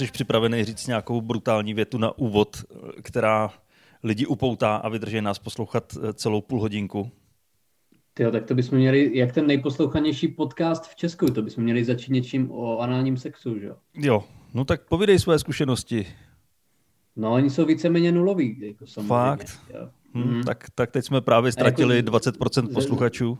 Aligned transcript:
Jsi 0.00 0.12
připravený 0.12 0.64
říct 0.64 0.86
nějakou 0.86 1.20
brutální 1.20 1.74
větu 1.74 1.98
na 1.98 2.18
úvod, 2.18 2.56
která 3.02 3.50
lidi 4.02 4.26
upoutá 4.26 4.76
a 4.76 4.88
vydrží 4.88 5.20
nás 5.20 5.38
poslouchat 5.38 5.96
eh, 5.96 6.12
celou 6.12 6.40
půl 6.40 6.60
hodinku? 6.60 7.10
Tyjo, 8.14 8.30
tak 8.30 8.44
to 8.44 8.54
bychom 8.54 8.78
měli, 8.78 9.18
jak 9.18 9.32
ten 9.32 9.46
nejposlouchanější 9.46 10.28
podcast 10.28 10.84
v 10.90 10.96
Česku, 10.96 11.26
to 11.26 11.42
bychom 11.42 11.64
měli 11.64 11.84
začít 11.84 12.12
něčím 12.12 12.50
o 12.50 12.78
análním 12.78 13.16
sexu, 13.16 13.58
že 13.58 13.66
jo? 13.66 13.76
Jo, 13.94 14.24
no 14.54 14.64
tak 14.64 14.82
povídej 14.88 15.18
své 15.18 15.38
zkušenosti. 15.38 16.06
No, 17.16 17.32
oni 17.32 17.50
jsou 17.50 17.64
víceméně 17.64 18.12
nulový, 18.12 18.56
jako 18.60 18.86
samozřejmě. 18.86 19.08
Fakt? 19.08 19.60
Jo. 19.74 19.88
Hmm, 20.14 20.36
mm. 20.36 20.42
tak, 20.42 20.66
tak 20.74 20.90
teď 20.90 21.04
jsme 21.04 21.20
právě 21.20 21.52
ztratili 21.52 21.96
jako, 21.96 22.10
20% 22.10 22.72
posluchačů. 22.74 23.38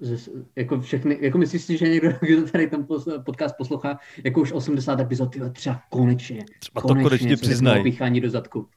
Že, 0.00 0.16
jako 0.56 0.80
všechny, 0.80 1.18
jako 1.20 1.38
myslíš 1.38 1.62
si, 1.62 1.76
že 1.76 1.88
někdo, 1.88 2.12
kdo 2.20 2.46
tady 2.46 2.66
ten 2.66 2.86
podcast 3.24 3.54
poslouchá, 3.58 3.98
jako 4.24 4.40
už 4.40 4.52
80 4.52 5.00
epizod, 5.00 5.32
tyhle, 5.32 5.50
třeba 5.50 5.80
konečně, 5.90 6.44
třeba 6.60 6.82
konečně, 6.82 7.02
to 7.02 7.08
konečně 7.08 7.36
přiznají. 7.36 7.82
Píchání 7.82 8.20
do 8.20 8.30
zadku. 8.30 8.68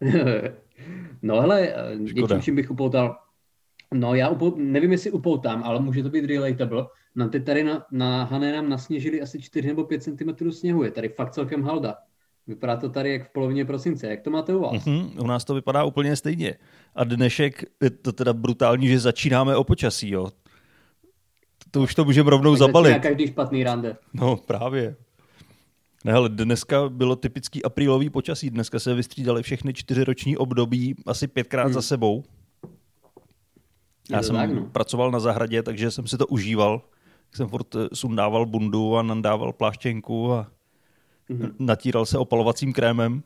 no 1.22 1.40
hele, 1.40 1.74
něčím, 1.98 2.42
čím 2.42 2.56
bych 2.56 2.70
upoutal, 2.70 3.18
no 3.94 4.14
já 4.14 4.28
upou, 4.28 4.56
nevím, 4.56 4.92
jestli 4.92 5.10
upoutám, 5.10 5.62
ale 5.62 5.80
může 5.80 6.02
to 6.02 6.10
být 6.10 6.24
relatable. 6.24 6.86
No 7.14 7.28
ty 7.28 7.40
tady 7.40 7.64
na, 7.64 7.86
na 7.92 8.24
Hané 8.24 8.52
nám 8.52 8.68
nasněžili 8.68 9.20
asi 9.22 9.42
4 9.42 9.68
nebo 9.68 9.84
5 9.84 10.02
cm 10.02 10.50
sněhu, 10.50 10.82
je 10.82 10.90
tady 10.90 11.08
fakt 11.08 11.30
celkem 11.30 11.62
halda. 11.62 11.94
Vypadá 12.46 12.76
to 12.76 12.88
tady 12.88 13.12
jak 13.12 13.28
v 13.28 13.32
polovině 13.32 13.64
prosince. 13.64 14.06
Jak 14.06 14.20
to 14.20 14.30
máte 14.30 14.54
u 14.54 14.60
vás? 14.60 14.72
Mm-hmm, 14.72 15.20
u 15.20 15.26
nás 15.26 15.44
to 15.44 15.54
vypadá 15.54 15.84
úplně 15.84 16.16
stejně. 16.16 16.54
A 16.94 17.04
dnešek 17.04 17.64
je 17.82 17.90
to 17.90 18.12
teda 18.12 18.32
brutální, 18.32 18.88
že 18.88 19.00
začínáme 19.00 19.56
o 19.56 19.64
počasí, 19.64 20.10
jo. 20.10 20.28
To 21.70 21.80
už 21.80 21.94
to 21.94 22.04
můžeme 22.04 22.30
rovnou 22.30 22.52
tak 22.52 22.58
zabalit. 22.58 23.02
každý 23.02 23.26
špatný 23.26 23.64
rande. 23.64 23.96
No 24.14 24.36
právě. 24.36 24.96
Ne, 26.04 26.12
ale 26.12 26.28
dneska 26.28 26.88
bylo 26.88 27.16
typický 27.16 27.64
aprílový 27.64 28.10
počasí. 28.10 28.50
Dneska 28.50 28.78
se 28.78 28.94
vystřídali 28.94 29.42
všechny 29.42 29.74
čtyřiroční 29.74 30.36
období 30.36 30.94
asi 31.06 31.28
pětkrát 31.28 31.64
hmm. 31.64 31.74
za 31.74 31.82
sebou. 31.82 32.24
Já 34.10 34.22
jsem 34.22 34.36
tak, 34.36 34.50
no. 34.50 34.64
pracoval 34.64 35.10
na 35.10 35.20
zahradě, 35.20 35.62
takže 35.62 35.90
jsem 35.90 36.06
si 36.06 36.18
to 36.18 36.26
užíval. 36.26 36.82
Jsem 37.34 37.48
furt 37.48 37.74
eh, 37.74 37.88
sundával 37.92 38.46
bundu 38.46 38.96
a 38.96 39.02
nandával 39.02 39.52
pláštěnku 39.52 40.32
a 40.32 40.50
mm-hmm. 41.30 41.54
natíral 41.58 42.06
se 42.06 42.18
opalovacím 42.18 42.72
krémem 42.72 43.22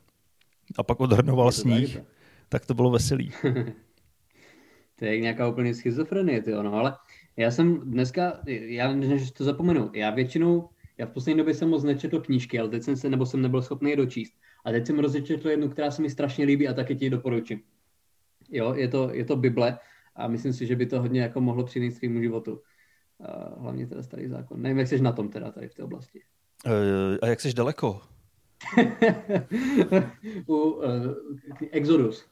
a 0.79 0.83
pak 0.83 1.01
odhrnoval 1.01 1.53
sníh. 1.53 1.95
Tak, 1.95 2.05
tak 2.49 2.67
to 2.67 2.75
bylo 2.75 2.91
veselý. 2.91 3.31
to 4.99 5.05
je 5.05 5.21
nějaká 5.21 5.49
úplně 5.49 5.75
schizofrenie, 5.75 6.43
ty 6.43 6.51
no, 6.51 6.75
ale 6.75 6.97
já 7.37 7.51
jsem 7.51 7.81
dneska, 7.81 8.41
já 8.47 8.93
než 8.93 9.31
to 9.31 9.45
zapomenu, 9.45 9.91
já 9.95 10.11
většinou, 10.11 10.69
já 10.99 11.07
v 11.07 11.11
poslední 11.11 11.39
době 11.39 11.55
jsem 11.55 11.69
moc 11.69 11.85
nečetl 11.85 12.21
knížky, 12.21 12.59
ale 12.59 12.69
teď 12.69 12.83
jsem 12.83 12.97
se, 12.97 13.11
nebo 13.11 13.27
jsem 13.27 13.43
nebyl 13.43 13.63
schopný 13.63 13.91
je 13.91 13.97
dočíst. 13.97 14.33
A 14.65 14.71
teď 14.71 14.87
jsem 14.87 14.99
rozečetl 14.99 15.49
jednu, 15.49 15.69
která 15.69 15.91
se 15.91 16.03
mi 16.03 16.11
strašně 16.11 16.45
líbí 16.45 16.69
a 16.69 16.75
taky 16.75 16.97
ti 16.97 17.05
ji 17.05 17.11
doporučím. 17.11 17.61
Jo, 18.51 18.75
je 18.75 18.89
to, 18.89 19.15
je 19.15 19.25
to 19.25 19.37
Bible 19.37 19.79
a 20.17 20.29
myslím 20.29 20.53
si, 20.53 20.67
že 20.67 20.77
by 20.77 20.87
to 20.87 21.01
hodně 21.01 21.21
jako 21.21 21.41
mohlo 21.41 21.65
přinést 21.65 21.97
svým 21.97 22.23
životu. 22.23 22.63
A 23.21 23.61
hlavně 23.61 23.87
teda 23.87 24.03
starý 24.03 24.29
zákon. 24.29 24.63
Nevím, 24.63 24.79
jak 24.79 24.89
jsi 24.89 25.01
na 25.01 25.13
tom 25.13 25.29
teda 25.29 25.53
tady 25.53 25.69
v 25.69 25.75
té 25.75 25.83
oblasti. 25.83 26.23
Uh, 26.67 26.73
a 27.23 27.27
jak 27.27 27.41
jsi 27.41 27.55
daleko? 27.55 28.01
U 30.47 30.55
uh, 30.55 30.85
Exodus. 31.71 32.27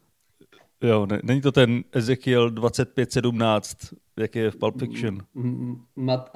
Jo, 0.82 1.06
ne, 1.06 1.20
není 1.24 1.40
to 1.40 1.52
ten 1.52 1.84
Ezekiel 1.92 2.50
2517, 2.50 3.76
jak 4.16 4.36
je 4.36 4.50
v 4.50 4.56
Pulp 4.56 4.78
Fiction. 4.78 5.18
Mat, 5.96 6.30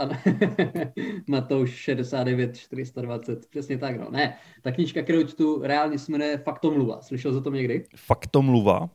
Matouš 1.27 1.71
69 1.71 2.57
420, 2.57 3.47
přesně 3.51 3.79
tak, 3.79 4.01
no. 4.01 4.11
Ne, 4.11 4.39
ta 4.63 4.73
knížka, 4.73 5.03
kterou 5.03 5.25
čtu, 5.27 5.61
reálně 5.63 5.99
se 5.99 6.13
jmenuje 6.13 6.39
Faktomluva. 6.39 7.03
Slyšel 7.03 7.33
jsi 7.33 7.39
o 7.39 7.41
tom 7.41 7.55
někdy? 7.55 7.85
Faktomluva? 7.97 8.91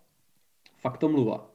Faktomluva. 0.82 1.50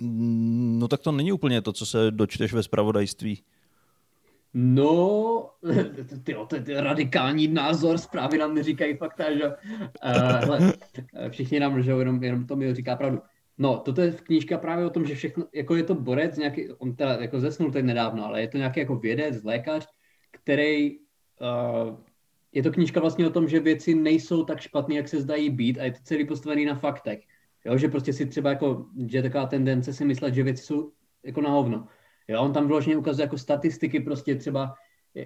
Mm, 0.00 0.78
no 0.78 0.88
tak 0.88 1.00
to 1.00 1.12
není 1.12 1.32
úplně 1.32 1.62
to, 1.62 1.72
co 1.72 1.86
se 1.86 2.10
dočteš 2.10 2.52
ve 2.52 2.62
spravodajství. 2.62 3.42
No, 4.58 5.50
tyjo, 6.24 6.46
to 6.46 6.56
je 6.56 6.80
radikální 6.80 7.48
názor, 7.48 7.98
zprávy 7.98 8.38
nám 8.38 8.54
neříkají 8.54 8.96
fakt, 8.96 9.20
že 9.34 9.52
uh, 10.58 10.70
všichni 11.28 11.60
nám 11.60 11.74
lžou, 11.74 11.98
jenom, 11.98 12.22
jenom 12.22 12.46
to 12.46 12.56
mi 12.56 12.74
říká 12.74 12.96
pravdu. 12.96 13.22
No, 13.58 13.78
toto 13.78 14.00
je 14.00 14.12
knížka 14.12 14.58
právě 14.58 14.86
o 14.86 14.90
tom, 14.90 15.04
že 15.04 15.14
všechno, 15.14 15.44
jako 15.54 15.76
je 15.76 15.82
to 15.82 15.94
borec, 15.94 16.36
nějaký, 16.36 16.72
on 16.72 16.96
teda 16.96 17.12
jako 17.20 17.40
zesnul 17.40 17.70
teď 17.70 17.84
nedávno, 17.84 18.26
ale 18.26 18.40
je 18.40 18.48
to 18.48 18.56
nějaký 18.56 18.80
jako 18.80 18.96
vědec, 18.96 19.44
lékař, 19.44 19.86
který, 20.30 20.98
uh, 20.98 21.96
je 22.52 22.62
to 22.62 22.70
knížka 22.70 23.00
vlastně 23.00 23.26
o 23.26 23.30
tom, 23.30 23.48
že 23.48 23.60
věci 23.60 23.94
nejsou 23.94 24.44
tak 24.44 24.60
špatné, 24.60 24.94
jak 24.94 25.08
se 25.08 25.20
zdají 25.20 25.50
být 25.50 25.78
a 25.78 25.84
je 25.84 25.92
to 25.92 25.98
celý 26.02 26.26
postavený 26.26 26.64
na 26.64 26.74
faktech. 26.74 27.20
Jo, 27.64 27.78
že 27.78 27.88
prostě 27.88 28.12
si 28.12 28.26
třeba 28.26 28.50
jako, 28.50 28.86
že 29.08 29.22
taková 29.22 29.46
tendence 29.46 29.92
si 29.92 30.04
myslet, 30.04 30.34
že 30.34 30.42
věci 30.42 30.62
jsou 30.62 30.92
jako 31.24 31.40
na 31.40 31.50
hovno. 31.50 31.86
Jo, 32.28 32.42
on 32.42 32.52
tam 32.52 32.68
vložně 32.68 32.96
ukazuje 32.96 33.24
jako 33.24 33.38
statistiky, 33.38 34.00
prostě 34.00 34.34
třeba, 34.34 34.74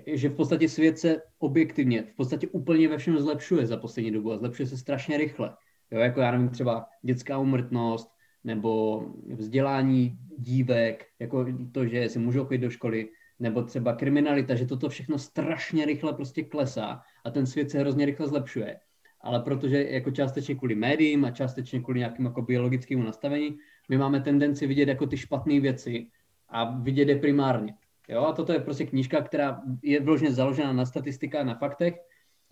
že 0.07 0.29
v 0.29 0.35
podstatě 0.35 0.69
svět 0.69 0.99
se 0.99 1.23
objektivně, 1.39 2.03
v 2.03 2.17
podstatě 2.17 2.49
úplně 2.49 2.89
ve 2.89 2.99
všem 2.99 3.19
zlepšuje 3.19 3.67
za 3.67 3.77
poslední 3.77 4.11
dobu 4.11 4.33
a 4.33 4.39
zlepšuje 4.39 4.67
se 4.67 4.77
strašně 4.77 5.17
rychle. 5.17 5.57
Jo, 5.91 6.01
jako 6.01 6.21
já 6.21 6.31
nevím, 6.31 6.49
třeba 6.49 6.87
dětská 7.03 7.39
umrtnost, 7.39 8.11
nebo 8.45 9.05
vzdělání 9.35 10.19
dívek, 10.39 11.07
jako 11.19 11.47
to, 11.73 11.87
že 11.87 12.09
si 12.09 12.19
můžou 12.19 12.45
chodit 12.45 12.59
do 12.59 12.71
školy, 12.71 13.09
nebo 13.39 13.63
třeba 13.63 13.95
kriminalita, 13.95 14.55
že 14.55 14.67
toto 14.67 14.89
všechno 14.89 15.19
strašně 15.19 15.85
rychle 15.85 16.13
prostě 16.13 16.43
klesá 16.43 17.03
a 17.25 17.31
ten 17.31 17.47
svět 17.47 17.71
se 17.71 17.79
hrozně 17.79 18.07
rychle 18.07 18.29
zlepšuje. 18.29 18.81
Ale 19.21 19.41
protože 19.41 19.85
jako 19.85 20.11
částečně 20.11 20.55
kvůli 20.55 20.75
médiím 20.75 21.25
a 21.25 21.31
částečně 21.31 21.81
kvůli 21.81 21.99
nějakým 21.99 22.25
jako 22.25 22.43
biologickému 22.43 23.03
nastavení, 23.03 23.57
my 23.89 23.99
máme 23.99 24.21
tendenci 24.21 24.67
vidět 24.67 24.89
jako 24.89 25.07
ty 25.07 25.17
špatné 25.17 25.61
věci 25.61 26.07
a 26.51 26.79
vidět 26.81 27.09
je 27.09 27.19
primárně. 27.19 27.75
Jo? 28.09 28.25
A 28.25 28.33
toto 28.33 28.53
je 28.53 28.61
prostě 28.61 28.87
knížka, 28.87 29.23
která 29.23 29.63
je 29.83 30.01
vložně 30.01 30.33
založena 30.33 30.73
na 30.73 30.87
statistikách, 30.87 31.47
na 31.47 31.55
faktech 31.55 31.95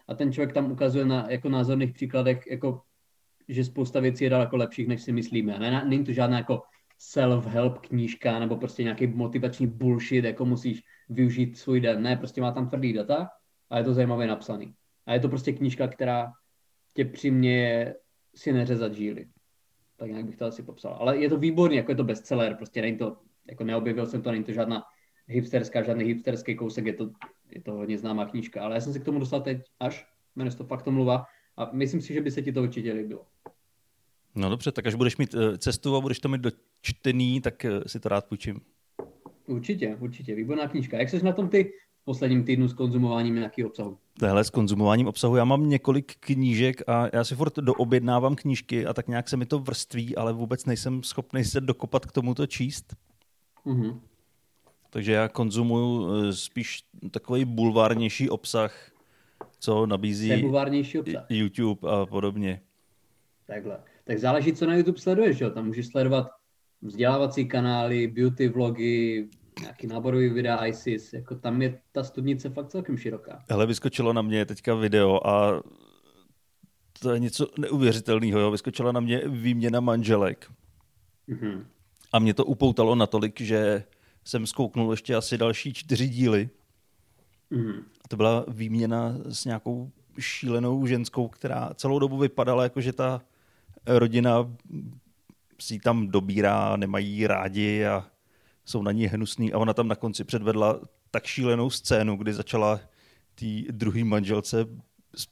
a 0.09 0.15
ten 0.15 0.33
člověk 0.33 0.53
tam 0.53 0.73
ukazuje 0.73 1.05
na 1.05 1.31
jako 1.31 1.49
názorných 1.49 1.93
příkladech, 1.93 2.47
jako, 2.47 2.83
že 3.49 3.65
spousta 3.65 4.01
věcí 4.01 4.25
je 4.25 4.31
daleko 4.31 4.57
lepších, 4.57 4.89
než 4.89 5.03
si 5.03 5.13
myslíme. 5.13 5.59
Ne, 5.59 5.85
není 5.85 6.05
to 6.05 6.13
žádná 6.13 6.39
jako 6.39 6.63
self-help 6.99 7.79
knížka 7.79 8.39
nebo 8.39 8.57
prostě 8.57 8.83
nějaký 8.83 9.07
motivační 9.07 9.67
bullshit, 9.67 10.25
jako 10.25 10.45
musíš 10.45 10.83
využít 11.09 11.59
svůj 11.59 11.81
den. 11.81 12.03
Ne, 12.03 12.17
prostě 12.17 12.41
má 12.41 12.53
tam 12.53 12.69
tvrdý 12.69 12.93
data 12.93 13.29
a 13.71 13.79
je 13.79 13.85
to 13.85 13.95
zajímavě 13.95 14.27
napsaný. 14.27 14.75
A 15.07 15.15
je 15.15 15.21
to 15.21 15.29
prostě 15.29 15.53
knížka, 15.53 15.89
která 15.89 16.33
tě 16.95 17.05
přiměje 17.05 17.95
si 18.35 18.53
neřezat 18.53 18.95
žíly. 18.95 19.27
Tak 19.97 20.11
nějak 20.11 20.27
bych 20.27 20.37
to 20.37 20.45
asi 20.45 20.63
popsal. 20.63 20.97
Ale 21.01 21.19
je 21.19 21.29
to 21.29 21.39
výborný, 21.39 21.77
jako 21.77 21.93
je 21.93 21.97
to 21.97 22.05
bestseller, 22.05 22.55
prostě 22.55 22.83
není 22.83 22.97
to 22.97 23.17
jako 23.49 23.65
neobjevil 23.65 24.07
jsem 24.07 24.23
to, 24.23 24.31
není 24.31 24.45
to 24.45 24.53
žádná 24.53 24.83
hipsterská, 25.27 25.83
žádný 25.83 26.05
hipsterský 26.05 26.55
kousek, 26.55 26.87
je 26.87 26.93
to, 26.93 27.11
je 27.51 27.63
to 27.63 27.73
hodně 27.73 27.99
známá 27.99 28.27
knížka, 28.27 28.63
ale 28.63 28.75
já 28.75 28.81
jsem 28.81 28.93
se 28.93 28.99
k 28.99 29.05
tomu 29.05 29.19
dostal 29.19 29.41
teď 29.41 29.63
až, 29.81 30.07
jmenuje 30.37 30.57
to 30.57 30.65
fakt 30.65 30.87
mluva 30.87 31.25
a 31.57 31.71
myslím 31.73 32.01
si, 32.01 32.15
že 32.15 32.21
by 32.21 32.31
se 32.31 32.43
ti 32.43 32.53
to 32.53 32.63
určitě 32.63 32.93
líbilo. 32.93 33.27
No 34.35 34.51
dobře, 34.51 34.73
tak 34.73 34.87
až 34.87 34.95
budeš 34.95 35.17
mít 35.17 35.35
eh, 35.35 35.59
cestu 35.59 35.97
a 35.97 36.01
budeš 36.01 36.21
to 36.21 36.29
mít 36.29 36.41
dočtený, 36.41 37.41
tak 37.41 37.65
eh, 37.65 37.81
si 37.87 38.01
to 38.01 38.09
rád 38.09 38.27
půjčím. 38.27 38.61
Určitě, 39.47 39.97
určitě, 40.01 40.35
výborná 40.35 40.69
knížka. 40.69 40.99
Jak 40.99 41.09
jsi 41.09 41.25
na 41.25 41.33
tom 41.33 41.49
ty 41.49 41.73
v 42.03 42.05
posledním 42.05 42.45
týdnu 42.45 42.69
s 42.69 42.75
konzumováním 42.75 43.35
nějakého 43.35 43.69
obsahu? 43.69 43.99
Tohle 44.19 44.45
s 44.45 44.51
konzumováním 44.51 45.07
obsahu, 45.07 45.37
já 45.37 45.45
mám 45.45 45.69
několik 45.69 46.13
knížek 46.21 46.89
a 46.89 47.09
já 47.13 47.25
si 47.25 47.35
furt 47.35 47.57
doobjednávám 47.57 48.37
knížky 48.37 48.87
a 48.87 48.95
tak 48.95 49.09
nějak 49.09 49.29
se 49.29 49.37
mi 49.37 49.47
to 49.47 49.59
vrství, 49.59 50.17
ale 50.17 50.33
vůbec 50.33 50.65
nejsem 50.65 51.03
schopný 51.03 51.45
se 51.45 51.61
dokopat 51.61 52.07
k 52.07 52.13
tomuto 52.13 52.47
číst. 52.47 52.97
Mm-hmm. 53.67 54.01
Takže 54.91 55.13
já 55.13 55.29
konzumuju 55.29 56.15
eh, 56.15 56.33
spíš 56.33 56.85
takový 57.11 57.45
bulvárnější 57.45 58.31
obsah, 58.31 58.91
co 59.59 59.87
nabízí 59.87 60.37
bulvárnější 60.37 60.99
obsah. 60.99 61.27
YouTube 61.29 61.91
a 61.91 62.07
podobně. 62.07 62.61
Takhle. 63.47 63.79
Tak 64.05 64.19
záleží, 64.19 64.53
co 64.53 64.67
na 64.67 64.75
YouTube 64.75 64.99
sleduješ. 64.99 65.41
Jo? 65.41 65.51
Tam 65.51 65.67
můžeš 65.67 65.87
sledovat 65.87 66.29
vzdělávací 66.83 67.49
kanály, 67.49 68.07
beauty 68.07 68.49
vlogy, 68.49 69.29
nějaký 69.61 69.87
náborový 69.87 70.29
videa 70.29 70.67
ISIS. 70.67 71.13
Jako 71.13 71.35
tam 71.35 71.63
je 71.63 71.81
ta 71.93 72.05
studnice 72.05 72.51
fakt 72.51 72.69
celkem 72.69 72.97
široká. 72.97 73.45
Hele, 73.51 73.67
vyskočilo 73.67 74.13
na 74.13 74.23
mě 74.23 74.45
teďka 74.45 74.75
video 74.75 75.27
a 75.27 75.63
to 77.01 77.11
je 77.11 77.19
něco 77.19 77.47
neuvěřitelného. 77.59 78.51
Vyskočila 78.51 78.93
na 78.93 79.01
mě 79.01 79.23
výměna 79.27 79.81
manželek. 79.81 80.51
Mm-hmm. 81.29 81.65
A 82.13 82.19
mě 82.19 82.35
to 82.35 82.45
upoutalo 82.45 82.95
natolik, 82.95 83.41
že 83.41 83.85
jsem 84.25 84.47
zkouknul 84.47 84.91
ještě 84.91 85.15
asi 85.15 85.39
další 85.39 85.75
čtyři 85.75 86.09
díly. 86.09 86.51
Mm. 87.51 87.73
A 88.05 88.09
to 88.09 88.17
byla 88.17 88.45
výměna 88.49 89.15
s 89.29 89.45
nějakou 89.45 89.91
šílenou 90.19 90.87
ženskou, 90.87 91.29
která 91.29 91.71
celou 91.75 91.99
dobu 91.99 92.19
vypadala 92.19 92.63
jako, 92.63 92.81
že 92.81 92.93
ta 92.93 93.23
rodina 93.87 94.57
si 95.61 95.79
tam 95.79 96.09
dobírá, 96.09 96.77
nemají 96.77 97.27
rádi 97.27 97.87
a 97.87 98.07
jsou 98.65 98.83
na 98.83 98.93
ní 98.93 99.07
hnusný 99.07 99.53
a 99.53 99.59
ona 99.59 99.75
tam 99.75 99.89
na 99.89 99.95
konci 99.95 100.25
předvedla 100.25 100.81
tak 101.11 101.27
šílenou 101.27 101.71
scénu, 101.71 102.17
kdy 102.17 102.35
začala 102.35 102.81
té 103.35 103.47
druhé 103.71 104.05
manželce 104.05 104.67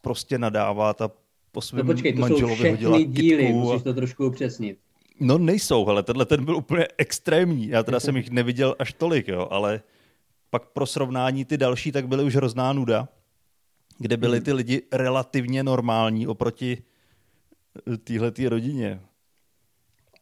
prostě 0.00 0.38
nadávat 0.38 1.00
a 1.00 1.10
po 1.52 1.60
svém 1.60 1.86
no 1.86 1.92
počkej, 1.92 2.12
to 2.12 2.20
manželovi 2.20 2.56
jsou 2.56 2.70
hodila 2.70 2.98
díly, 2.98 3.42
kytku 3.42 3.58
musíš 3.58 3.80
a... 3.80 3.84
to 3.84 3.94
trošku 3.94 4.26
upřesnit. 4.26 4.78
No 5.20 5.38
nejsou, 5.38 5.88
ale 5.88 6.02
tenhle 6.02 6.26
ten 6.26 6.44
byl 6.44 6.56
úplně 6.56 6.88
extrémní. 6.98 7.68
Já 7.68 7.82
teda 7.82 8.00
jsem 8.00 8.16
jich 8.16 8.30
neviděl 8.30 8.76
až 8.78 8.92
tolik, 8.92 9.28
jo, 9.28 9.48
ale 9.50 9.80
pak 10.50 10.66
pro 10.66 10.86
srovnání 10.86 11.44
ty 11.44 11.56
další, 11.56 11.92
tak 11.92 12.08
byly 12.08 12.24
už 12.24 12.36
hrozná 12.36 12.72
nuda, 12.72 13.08
kde 13.98 14.16
byly 14.16 14.40
ty 14.40 14.52
lidi 14.52 14.82
relativně 14.92 15.62
normální 15.62 16.26
oproti 16.26 16.82
eh, 17.92 17.96
téhle 17.96 18.32
rodině. 18.48 19.00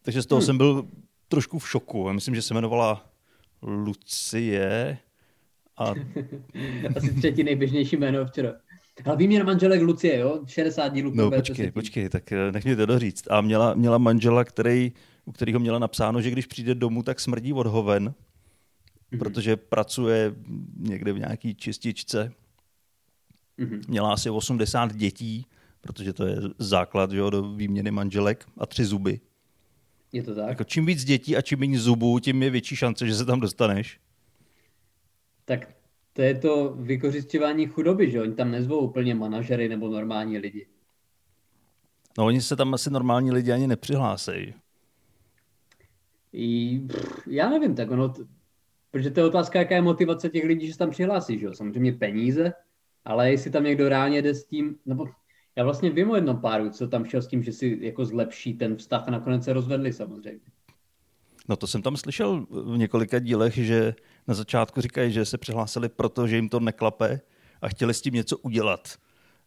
Takže 0.03 0.23
z 0.23 0.27
toho 0.27 0.39
hmm. 0.41 0.47
jsem 0.47 0.59
byl 0.59 0.89
trošku 1.29 1.59
v 1.59 1.71
šoku. 1.71 2.05
Já 2.07 2.13
myslím, 2.13 2.35
že 2.35 2.43
se 2.43 2.55
jmenovala 2.55 3.07
Lucie. 3.63 4.99
A... 5.77 5.85
Asi 6.97 7.15
třetí 7.15 7.43
nejběžnější 7.43 7.97
jméno 7.97 8.27
včera. 8.27 8.53
Ale 9.05 9.17
výměr 9.17 9.45
manželek 9.45 9.83
Lucie, 9.83 10.19
jo? 10.19 10.41
60 10.47 10.89
dílů. 10.89 11.13
No 11.15 11.31
počkej, 11.31 11.71
počkej, 11.71 12.09
tak 12.09 12.33
eh, 12.33 12.53
nech 12.53 12.65
mě 12.65 12.77
to 12.77 12.87
doříct. 12.87 13.31
A 13.31 13.41
měla, 13.41 13.75
měla 13.75 13.99
manžela, 13.99 14.45
který, 14.45 14.93
u 15.25 15.33
kterého 15.33 15.61
měla 15.61 15.79
napsáno, 15.79 16.21
že 16.21 16.31
když 16.31 16.47
přijde 16.47 16.75
domů, 16.75 17.03
tak 17.03 17.21
smrdí 17.21 17.53
od 17.53 17.67
hoven, 17.67 18.09
mm-hmm. 18.09 19.19
protože 19.19 19.57
pracuje 19.57 20.35
někde 20.77 21.13
v 21.13 21.19
nějaký 21.19 21.55
čističce. 21.55 22.33
Mm-hmm. 23.59 23.81
Měla 23.89 24.13
asi 24.13 24.31
80 24.31 24.97
dětí, 24.97 25.47
protože 25.81 26.13
to 26.13 26.27
je 26.27 26.37
základ 26.59 27.13
jo, 27.13 27.31
do 27.31 27.43
výměny 27.43 27.91
manželek 27.91 28.47
a 28.59 28.67
tři 28.67 28.85
zuby. 28.85 29.21
Je 30.13 30.23
to 30.23 30.35
tak? 30.35 30.49
Jako 30.49 30.65
čím 30.65 30.87
víc 30.87 31.05
dětí 31.05 31.37
a 31.37 31.41
čím 31.41 31.59
méně 31.59 31.79
zubů, 31.79 32.19
tím 32.19 32.43
je 32.43 32.51
větší 32.51 32.77
šance, 32.77 33.07
že 33.07 33.15
se 33.15 33.25
tam 33.25 33.41
dostaneš. 33.41 34.01
Tak 35.45 35.69
to 36.15 36.23
je 36.23 36.35
to 36.35 36.75
vykořišťování 36.79 37.67
chudoby, 37.67 38.11
že 38.11 38.23
oni 38.23 38.35
tam 38.35 38.51
nezvou 38.51 38.79
úplně 38.79 39.15
manažery 39.15 39.69
nebo 39.69 39.89
normální 39.89 40.39
lidi. 40.39 40.67
No 42.19 42.27
oni 42.27 42.41
se 42.41 42.57
tam 42.57 42.75
asi 42.75 42.91
normální 42.91 43.33
lidi 43.33 43.53
ani 43.53 43.67
nepřihlásejí. 43.67 44.55
I, 46.33 46.81
já 47.27 47.49
nevím, 47.51 47.75
tak 47.75 47.91
ono, 47.91 48.15
protože 48.91 49.11
to 49.11 49.21
je 49.21 49.27
otázka, 49.27 49.59
jaká 49.59 49.75
je 49.75 49.83
motivace 49.83 50.29
těch 50.29 50.45
lidí, 50.45 50.67
že 50.67 50.73
se 50.73 50.79
tam 50.79 50.91
přihlásí, 50.91 51.39
že 51.39 51.47
jo? 51.47 51.55
Samozřejmě 51.55 51.93
peníze, 51.93 52.53
ale 53.05 53.31
jestli 53.31 53.51
tam 53.51 53.65
někdo 53.65 53.89
reálně 53.89 54.23
jde 54.23 54.35
s 54.35 54.45
tím, 54.45 54.77
nebo 54.87 55.09
já 55.57 55.65
vlastně 55.65 55.91
vím 55.91 56.11
o 56.11 56.17
jednom 56.17 56.41
páru, 56.41 56.71
co 56.71 56.89
tam 56.89 57.05
šel 57.05 57.23
s 57.23 57.29
tím, 57.29 57.43
že 57.43 57.53
si 57.53 57.79
jako 57.81 58.05
zlepší 58.05 58.55
ten 58.55 58.77
vztah 58.77 59.09
a 59.09 59.11
nakonec 59.11 59.45
se 59.45 59.53
rozvedli 59.53 59.93
samozřejmě. 59.93 60.41
No 61.49 61.57
to 61.57 61.67
jsem 61.67 61.83
tam 61.83 61.97
slyšel 61.97 62.47
v 62.51 62.79
několika 62.79 63.19
dílech, 63.19 63.55
že 63.55 63.95
na 64.29 64.35
začátku 64.35 64.81
říkají, 64.81 65.13
že 65.13 65.25
se 65.25 65.39
přihlásili 65.39 65.89
proto, 65.89 66.27
že 66.27 66.37
jim 66.37 66.49
to 66.49 66.61
neklape 66.61 67.21
a 67.63 67.69
chtěli 67.69 67.95
s 67.95 68.01
tím 68.01 68.15
něco 68.15 68.39
udělat. 68.39 68.99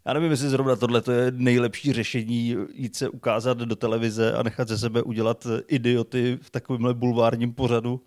Já 0.06 0.14
nevím, 0.14 0.32
jestli 0.32 0.50
zrovna 0.50 0.76
tohle 0.76 1.04
je 1.12 1.32
nejlepší 1.32 1.94
řešení, 1.94 2.56
jít 2.74 2.96
se 2.96 3.10
ukázat 3.10 3.58
do 3.58 3.76
televize 3.76 4.34
a 4.34 4.44
nechat 4.44 4.68
ze 4.68 4.78
sebe 4.78 5.02
udělat 5.02 5.48
idioty 5.68 6.40
v 6.42 6.50
takovémhle 6.50 6.94
bulvárním 6.94 7.54
pořadu, 7.54 8.02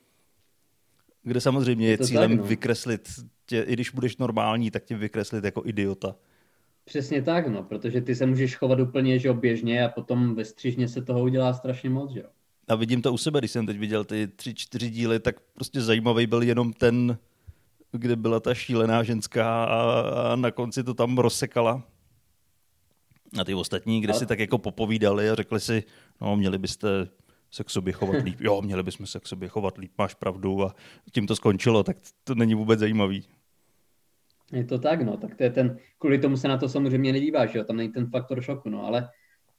kde 1.22 1.40
samozřejmě 1.40 1.86
je, 1.86 1.90
je 1.90 1.98
cílem 1.98 2.30
tak, 2.30 2.40
no. 2.40 2.46
vykreslit 2.46 3.08
tě, 3.46 3.62
i 3.62 3.72
když 3.72 3.90
budeš 3.90 4.16
normální, 4.16 4.70
tak 4.70 4.84
tě 4.84 4.96
vykreslit 4.96 5.44
jako 5.44 5.62
idiota. 5.64 6.16
Přesně 6.84 7.22
tak, 7.22 7.46
no, 7.46 7.62
protože 7.62 8.00
ty 8.00 8.14
se 8.14 8.26
můžeš 8.26 8.56
chovat 8.56 8.80
úplně 8.80 9.18
že 9.18 9.32
běžně 9.32 9.84
a 9.84 9.88
potom 9.88 10.34
ve 10.34 10.44
střižně 10.44 10.88
se 10.88 11.02
toho 11.02 11.22
udělá 11.22 11.54
strašně 11.54 11.90
moc, 11.90 12.12
že 12.12 12.20
jo. 12.20 12.28
A 12.70 12.74
vidím 12.74 13.02
to 13.02 13.12
u 13.12 13.18
sebe, 13.18 13.38
když 13.38 13.50
jsem 13.50 13.66
teď 13.66 13.78
viděl 13.78 14.04
ty 14.04 14.28
tři, 14.28 14.54
čtyři 14.54 14.90
díly, 14.90 15.20
tak 15.20 15.40
prostě 15.40 15.80
zajímavý 15.80 16.26
byl 16.26 16.42
jenom 16.42 16.72
ten, 16.72 17.18
kde 17.92 18.16
byla 18.16 18.40
ta 18.40 18.54
šílená 18.54 19.02
ženská 19.02 19.64
a, 19.64 20.00
a 20.32 20.36
na 20.36 20.50
konci 20.50 20.84
to 20.84 20.94
tam 20.94 21.18
rozsekala. 21.18 21.82
A 23.40 23.44
ty 23.44 23.54
ostatní, 23.54 24.00
kde 24.00 24.14
si 24.14 24.26
tak 24.26 24.38
jako 24.38 24.58
popovídali 24.58 25.30
a 25.30 25.34
řekli 25.34 25.60
si, 25.60 25.84
no 26.20 26.36
měli 26.36 26.58
byste 26.58 26.88
se 27.50 27.64
k 27.64 27.70
sobě 27.70 27.92
chovat 27.92 28.22
líp. 28.24 28.40
Jo, 28.40 28.62
měli 28.62 28.82
bychom 28.82 29.06
se 29.06 29.20
k 29.20 29.26
sobě 29.26 29.48
chovat 29.48 29.78
líp, 29.78 29.92
máš 29.98 30.14
pravdu 30.14 30.64
a 30.64 30.74
tím 31.12 31.26
to 31.26 31.36
skončilo, 31.36 31.82
tak 31.82 31.96
to 32.24 32.34
není 32.34 32.54
vůbec 32.54 32.80
zajímavý. 32.80 33.24
Je 34.52 34.64
to 34.64 34.78
tak, 34.78 35.02
no, 35.02 35.16
tak 35.16 35.34
to 35.34 35.42
je 35.42 35.50
ten, 35.50 35.78
kvůli 35.98 36.18
tomu 36.18 36.36
se 36.36 36.48
na 36.48 36.58
to 36.58 36.68
samozřejmě 36.68 37.12
nedíváš, 37.12 37.54
jo, 37.54 37.64
tam 37.64 37.76
není 37.76 37.92
ten 37.92 38.10
faktor 38.10 38.42
šoku, 38.42 38.68
no, 38.68 38.84
ale 38.84 39.08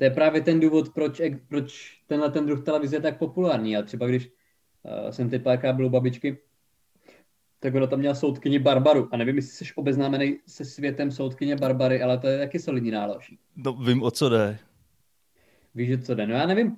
to 0.01 0.05
je 0.05 0.11
právě 0.11 0.41
ten 0.41 0.59
důvod, 0.59 0.93
proč, 0.93 1.21
proč 1.47 1.97
tenhle 2.07 2.31
ten 2.31 2.45
druh 2.45 2.63
televize 2.63 2.95
je 2.95 3.01
tak 3.01 3.17
populární. 3.17 3.77
A 3.77 3.81
třeba 3.81 4.07
když 4.07 4.27
uh, 4.27 5.09
jsem 5.09 5.29
teď 5.29 5.43
párkrát 5.43 5.73
byl 5.73 5.85
u 5.85 5.89
babičky, 5.89 6.37
tak 7.59 7.75
ona 7.75 7.87
tam 7.87 7.99
měla 7.99 8.15
soudkyni 8.15 8.59
Barbaru. 8.59 9.09
A 9.11 9.17
nevím, 9.17 9.35
jestli 9.35 9.65
jsi 9.65 9.73
obeznámený 9.75 10.39
se 10.47 10.65
světem 10.65 11.11
soudkyně 11.11 11.55
Barbary, 11.55 12.01
ale 12.01 12.17
to 12.17 12.27
je 12.27 12.39
taky 12.39 12.59
solidní 12.59 12.91
nálož. 12.91 13.33
No, 13.55 13.73
vím, 13.73 14.03
o 14.03 14.11
co 14.11 14.29
jde. 14.29 14.57
Víš, 15.75 15.99
o 15.99 16.01
co 16.01 16.15
jde. 16.15 16.27
No 16.27 16.33
já 16.33 16.45
nevím, 16.45 16.77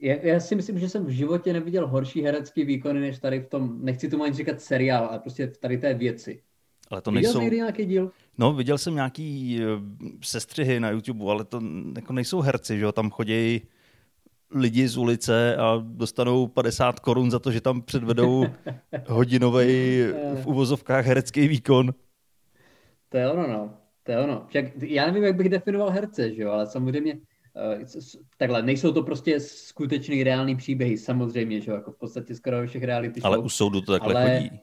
já, 0.00 0.14
já 0.22 0.40
si 0.40 0.54
myslím, 0.54 0.78
že 0.78 0.88
jsem 0.88 1.04
v 1.04 1.10
životě 1.10 1.52
neviděl 1.52 1.86
horší 1.86 2.22
herecký 2.22 2.64
výkony, 2.64 3.00
než 3.00 3.18
tady 3.18 3.40
v 3.40 3.48
tom, 3.48 3.84
nechci 3.84 4.08
tomu 4.08 4.24
ani 4.24 4.34
říkat 4.34 4.60
seriál, 4.60 5.06
ale 5.06 5.18
prostě 5.18 5.46
v 5.46 5.58
tady 5.58 5.78
té 5.78 5.94
věci. 5.94 6.42
Ale 6.90 7.00
to 7.00 7.10
Viděl 7.10 7.32
nejsou... 7.32 7.50
jsi 7.50 7.56
nějaký 7.56 7.84
díl? 7.84 8.10
No, 8.38 8.52
viděl 8.52 8.78
jsem 8.78 8.94
nějaký 8.94 9.60
eh, 9.62 9.64
sestřihy 10.22 10.80
na 10.80 10.90
YouTube, 10.90 11.30
ale 11.30 11.44
to 11.44 11.60
jako 11.96 12.12
nejsou 12.12 12.40
herci, 12.40 12.78
že 12.78 12.84
jo? 12.84 12.92
Tam 12.92 13.10
chodí 13.10 13.62
lidi 14.54 14.88
z 14.88 14.96
ulice 14.96 15.56
a 15.56 15.82
dostanou 15.82 16.46
50 16.46 17.00
korun 17.00 17.30
za 17.30 17.38
to, 17.38 17.52
že 17.52 17.60
tam 17.60 17.82
předvedou 17.82 18.46
hodinový 19.06 20.02
v 20.42 20.46
uvozovkách 20.46 21.06
herecký 21.06 21.48
výkon. 21.48 21.94
To 23.08 23.16
je 23.16 23.30
ono, 23.30 23.46
no. 23.46 23.74
To 24.02 24.12
je 24.12 24.18
ono. 24.18 24.44
Však 24.48 24.64
já 24.82 25.06
nevím, 25.06 25.24
jak 25.24 25.36
bych 25.36 25.48
definoval 25.48 25.90
herce, 25.90 26.34
že 26.34 26.42
jo, 26.42 26.50
ale 26.50 26.66
samozřejmě 26.66 27.14
uh, 27.14 27.20
takhle, 28.38 28.62
nejsou 28.62 28.92
to 28.92 29.02
prostě 29.02 29.40
skutečný 29.40 30.24
reální 30.24 30.56
příběhy, 30.56 30.98
samozřejmě, 30.98 31.60
že 31.60 31.70
jo, 31.70 31.76
jako 31.76 31.92
v 31.92 31.98
podstatě 31.98 32.34
skoro 32.34 32.66
všech 32.66 32.84
reality 32.84 33.20
show. 33.20 33.26
Ale 33.26 33.38
u 33.38 33.48
soudu 33.48 33.80
to 33.80 33.92
takhle 33.92 34.14
ale... 34.14 34.38
chodí. 34.38 34.60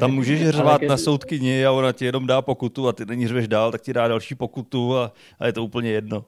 Tam 0.00 0.14
můžeš 0.14 0.48
řvát 0.48 0.82
na 0.82 0.96
soudkyni 0.96 1.66
a 1.66 1.72
ona 1.72 1.92
ti 1.92 2.04
jenom 2.04 2.26
dá 2.26 2.42
pokutu 2.42 2.88
a 2.88 2.92
ty 2.92 3.06
není 3.06 3.28
řveš 3.28 3.48
dál, 3.48 3.72
tak 3.72 3.80
ti 3.80 3.92
dá 3.92 4.08
další 4.08 4.34
pokutu 4.34 4.96
a, 4.96 5.12
a 5.38 5.46
je 5.46 5.52
to 5.52 5.64
úplně 5.64 5.90
jedno. 5.90 6.24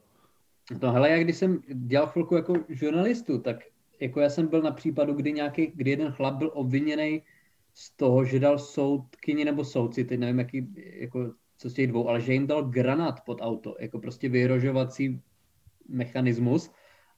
No 0.83 0.93
hele, 0.93 1.11
já 1.11 1.19
když 1.19 1.37
jsem 1.37 1.61
dělal 1.69 2.07
chvilku 2.07 2.35
jako 2.35 2.55
žurnalistu, 2.69 3.39
tak 3.39 3.57
jako 4.01 4.21
já 4.21 4.31
jsem 4.31 4.47
byl 4.47 4.63
na 4.63 4.71
případu, 4.71 5.13
kdy, 5.15 5.33
nějaký, 5.33 5.73
kdy 5.75 5.91
jeden 5.91 6.13
chlap 6.13 6.35
byl 6.35 6.51
obviněný 6.55 7.23
z 7.75 7.97
toho, 7.97 8.25
že 8.25 8.41
dal 8.41 8.59
soudkyni 8.59 9.45
nebo 9.45 9.65
soudci, 9.65 10.05
teď 10.05 10.19
nevím, 10.19 10.39
jaký, 10.39 10.75
jako, 10.77 11.33
co 11.59 11.71
z 11.71 11.75
těch 11.75 11.87
dvou, 11.87 12.09
ale 12.09 12.21
že 12.21 12.33
jim 12.33 12.47
dal 12.47 12.63
granát 12.63 13.21
pod 13.21 13.39
auto, 13.41 13.77
jako 13.81 13.99
prostě 13.99 14.29
vyhrožovací 14.29 15.21
mechanismus, 15.89 16.71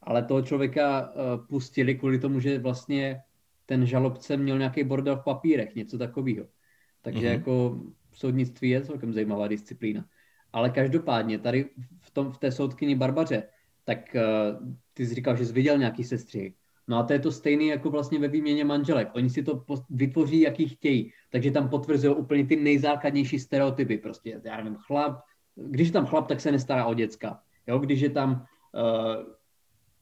ale 0.02 0.22
toho 0.22 0.42
člověka 0.42 1.10
uh, 1.10 1.46
pustili 1.46 1.94
kvůli 1.94 2.18
tomu, 2.18 2.40
že 2.40 2.58
vlastně 2.58 3.22
ten 3.66 3.86
žalobce 3.86 4.36
měl 4.36 4.58
nějaký 4.58 4.84
bordel 4.84 5.16
v 5.16 5.24
papírech, 5.24 5.74
něco 5.74 5.98
takového. 5.98 6.46
Takže 7.02 7.28
mm-hmm. 7.28 7.32
jako 7.32 7.80
soudnictví 8.12 8.70
je 8.70 8.80
celkem 8.80 9.12
zajímavá 9.12 9.48
disciplína. 9.48 10.04
Ale 10.52 10.70
každopádně 10.70 11.38
tady 11.38 11.70
v, 12.00 12.10
tom, 12.10 12.32
v 12.32 12.38
té 12.38 12.52
soudkyni 12.52 12.94
Barbaře, 12.94 13.42
tak 13.84 13.98
uh, 14.14 14.74
ty 14.94 15.06
jsi 15.06 15.14
říkal, 15.14 15.36
že 15.36 15.46
jsi 15.46 15.52
viděl 15.52 15.78
nějaký 15.78 16.04
sestřih. 16.04 16.54
No 16.88 16.96
a 16.96 17.02
to 17.02 17.12
je 17.12 17.18
to 17.18 17.32
stejné 17.32 17.64
jako 17.64 17.90
vlastně 17.90 18.18
ve 18.18 18.28
výměně 18.28 18.64
manželek. 18.64 19.08
Oni 19.14 19.30
si 19.30 19.42
to 19.42 19.64
vytvoří, 19.90 20.40
jaký 20.40 20.68
chtějí. 20.68 21.12
Takže 21.30 21.50
tam 21.50 21.68
potvrzují 21.68 22.14
úplně 22.14 22.46
ty 22.46 22.56
nejzákladnější 22.56 23.38
stereotypy. 23.38 23.98
Prostě, 23.98 24.40
já 24.44 24.56
nevím, 24.56 24.76
chlap, 24.76 25.20
když 25.54 25.88
je 25.88 25.92
tam 25.92 26.06
chlap, 26.06 26.28
tak 26.28 26.40
se 26.40 26.52
nestará 26.52 26.86
o 26.86 26.94
děcka. 26.94 27.40
Jo, 27.66 27.78
když 27.78 28.00
je 28.00 28.10
tam 28.10 28.30
uh, 28.32 29.35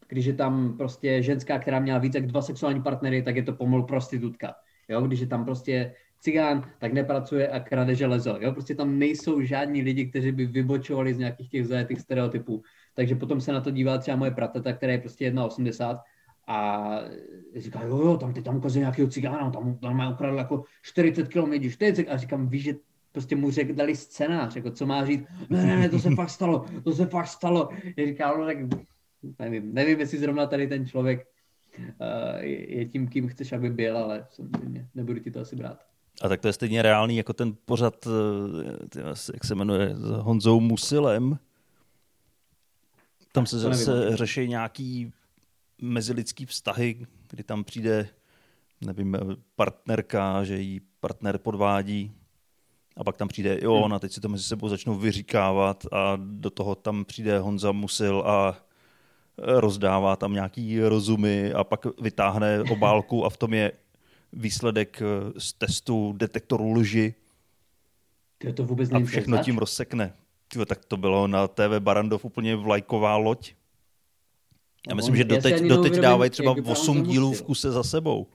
když 0.09 0.27
je 0.27 0.33
tam 0.33 0.77
prostě 0.77 1.23
ženská, 1.23 1.59
která 1.59 1.81
měla 1.81 1.99
více 1.99 2.19
jak 2.19 2.27
dva 2.27 2.43
sexuální 2.43 2.83
partnery, 2.83 3.23
tak 3.23 3.37
je 3.37 3.43
to 3.43 3.53
pomol 3.53 3.83
prostitutka. 3.83 4.55
Jo, 4.89 5.01
když 5.01 5.21
je 5.21 5.27
tam 5.27 5.45
prostě 5.45 5.95
cigán, 6.21 6.71
tak 6.79 6.93
nepracuje 6.93 7.49
a 7.49 7.61
krade 7.61 7.95
železo. 7.95 8.37
Jo, 8.41 8.53
prostě 8.53 8.75
tam 8.75 8.99
nejsou 8.99 9.43
žádní 9.43 9.83
lidi, 9.83 10.07
kteří 10.07 10.33
by 10.33 10.47
vybočovali 10.47 11.15
z 11.15 11.19
nějakých 11.19 11.51
těch 11.51 11.67
zajetých 11.67 12.01
stereotypů. 12.01 12.63
Takže 12.95 13.15
potom 13.15 13.41
se 13.41 13.53
na 13.53 13.61
to 13.61 13.71
dívá 13.71 13.99
třeba 13.99 14.17
moje 14.17 14.31
prateta, 14.31 14.73
která 14.73 14.93
je 14.93 14.99
prostě 14.99 15.31
1,80 15.31 15.99
a 16.49 16.89
říká, 17.57 17.83
jo, 17.83 17.99
jo, 17.99 18.17
tam 18.17 18.33
ty 18.33 18.43
tam 18.43 18.57
ukazuje 18.57 18.81
nějakého 18.81 19.09
cigána, 19.09 19.51
tam, 19.51 19.79
tam 19.79 19.97
má 19.97 20.11
ukradl 20.11 20.37
jako 20.37 20.65
40 20.83 21.29
km, 21.29 21.71
40 21.71 22.09
a 22.09 22.17
říkám, 22.17 22.49
víš, 22.49 22.63
že 22.63 22.75
prostě 23.13 23.37
mu 23.37 23.51
řek, 23.51 23.73
dali 23.73 23.97
scénář, 23.97 24.57
jako 24.57 24.71
co 24.71 24.87
má 24.87 25.05
říct, 25.05 25.25
ne, 25.51 25.67
ne, 25.67 25.77
ne, 25.77 25.89
to 25.89 25.99
se 25.99 26.11
fakt 26.11 26.31
stalo, 26.31 26.65
to 26.85 26.93
se 26.93 27.07
fakt 27.07 27.27
stalo. 27.27 27.69
Já 27.97 28.07
říkám, 28.07 28.41
no 28.41 28.47
tak 28.47 28.57
nevím, 29.39 29.75
nevím, 29.75 30.01
jestli 30.01 30.19
zrovna 30.19 30.47
tady 30.47 30.67
ten 30.67 30.87
člověk 30.87 31.27
uh, 31.79 32.45
je 32.45 32.85
tím, 32.85 33.09
kým 33.09 33.29
chceš, 33.29 33.53
aby 33.53 33.71
byl, 33.71 33.99
ale 33.99 34.27
samozřejmě 34.31 34.89
nebudu 34.95 35.21
ti 35.21 35.31
to 35.31 35.41
asi 35.41 35.57
brát. 35.57 35.85
A 36.23 36.29
tak 36.29 36.41
to 36.41 36.49
je 36.49 36.53
stejně 36.53 36.83
reálný 36.83 37.17
jako 37.17 37.33
ten 37.33 37.57
pořad, 37.65 38.07
eh, 38.97 39.01
jak 39.35 39.45
se 39.45 39.55
jmenuje, 39.55 39.97
s 39.97 40.11
Honzou 40.11 40.61
Musilem. 40.61 41.39
Tam 43.33 43.47
se 43.47 43.59
zase 43.59 44.17
řeší 44.17 44.49
nějaký 44.49 45.13
mezilidský 45.83 46.47
vztahy, 46.47 47.07
kdy 47.31 47.43
tam 47.43 47.65
přijde, 47.65 48.09
nevím, 48.81 49.17
partnerka, 49.57 50.45
že 50.45 50.59
jí 50.59 50.81
partner 51.01 51.39
podvádí 51.39 52.13
A 52.97 53.05
pak 53.05 53.17
tam 53.17 53.29
přijde 53.29 53.55
i 53.55 53.67
on 53.67 53.95
a 53.95 53.99
teď 53.99 54.13
si 54.13 54.21
to 54.21 54.29
mezi 54.29 54.45
sebou 54.45 54.69
začnou 54.69 54.95
vyříkávat 54.95 55.87
a 55.93 56.19
do 56.25 56.51
toho 56.51 56.75
tam 56.75 57.05
přijde 57.05 57.39
Honza 57.39 57.73
Musil 57.73 58.23
a 58.27 58.65
rozdává 59.39 60.17
tam 60.17 60.33
nějaký 60.33 60.81
rozumy 60.81 61.53
a 61.53 61.65
pak 61.65 61.87
vytáhne 62.01 62.63
obálku 62.63 63.25
a 63.25 63.31
v 63.31 63.37
tom 63.37 63.55
je 63.55 63.73
výsledek 64.33 65.03
z 65.39 65.53
testu 65.53 66.13
detektoru 66.13 66.73
lži. 66.73 67.15
To, 68.39 68.53
to 68.53 68.65
vůbec 68.65 68.93
a 68.93 69.05
všechno 69.05 69.39
tím 69.39 69.59
rozsekne. 69.59 70.15
Tyjo, 70.49 70.65
tak 70.65 70.85
to 70.85 70.97
bylo 70.97 71.27
na 71.27 71.49
TV 71.49 71.79
Barandov 71.79 72.25
úplně 72.25 72.57
vlajková 72.57 73.17
loď. 73.17 73.55
Já 74.89 74.91
no, 74.91 74.97
myslím, 74.97 75.17
že 75.17 75.25
doteď, 75.25 75.63
doteď 75.63 75.93
dávají 75.93 76.31
třeba 76.31 76.55
8 76.65 77.03
dílů 77.03 77.33
v 77.33 77.43
kuse 77.43 77.73
za 77.73 77.83
sebou. 77.83 78.27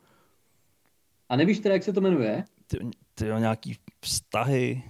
A 1.29 1.35
nevíš 1.35 1.59
teda, 1.59 1.75
jak 1.75 1.83
se 1.83 1.93
to 1.93 2.01
jmenuje? 2.01 2.43
Ty, 2.67 2.77
ty 3.15 3.25
nějaký 3.25 3.75
vztahy. 4.01 4.83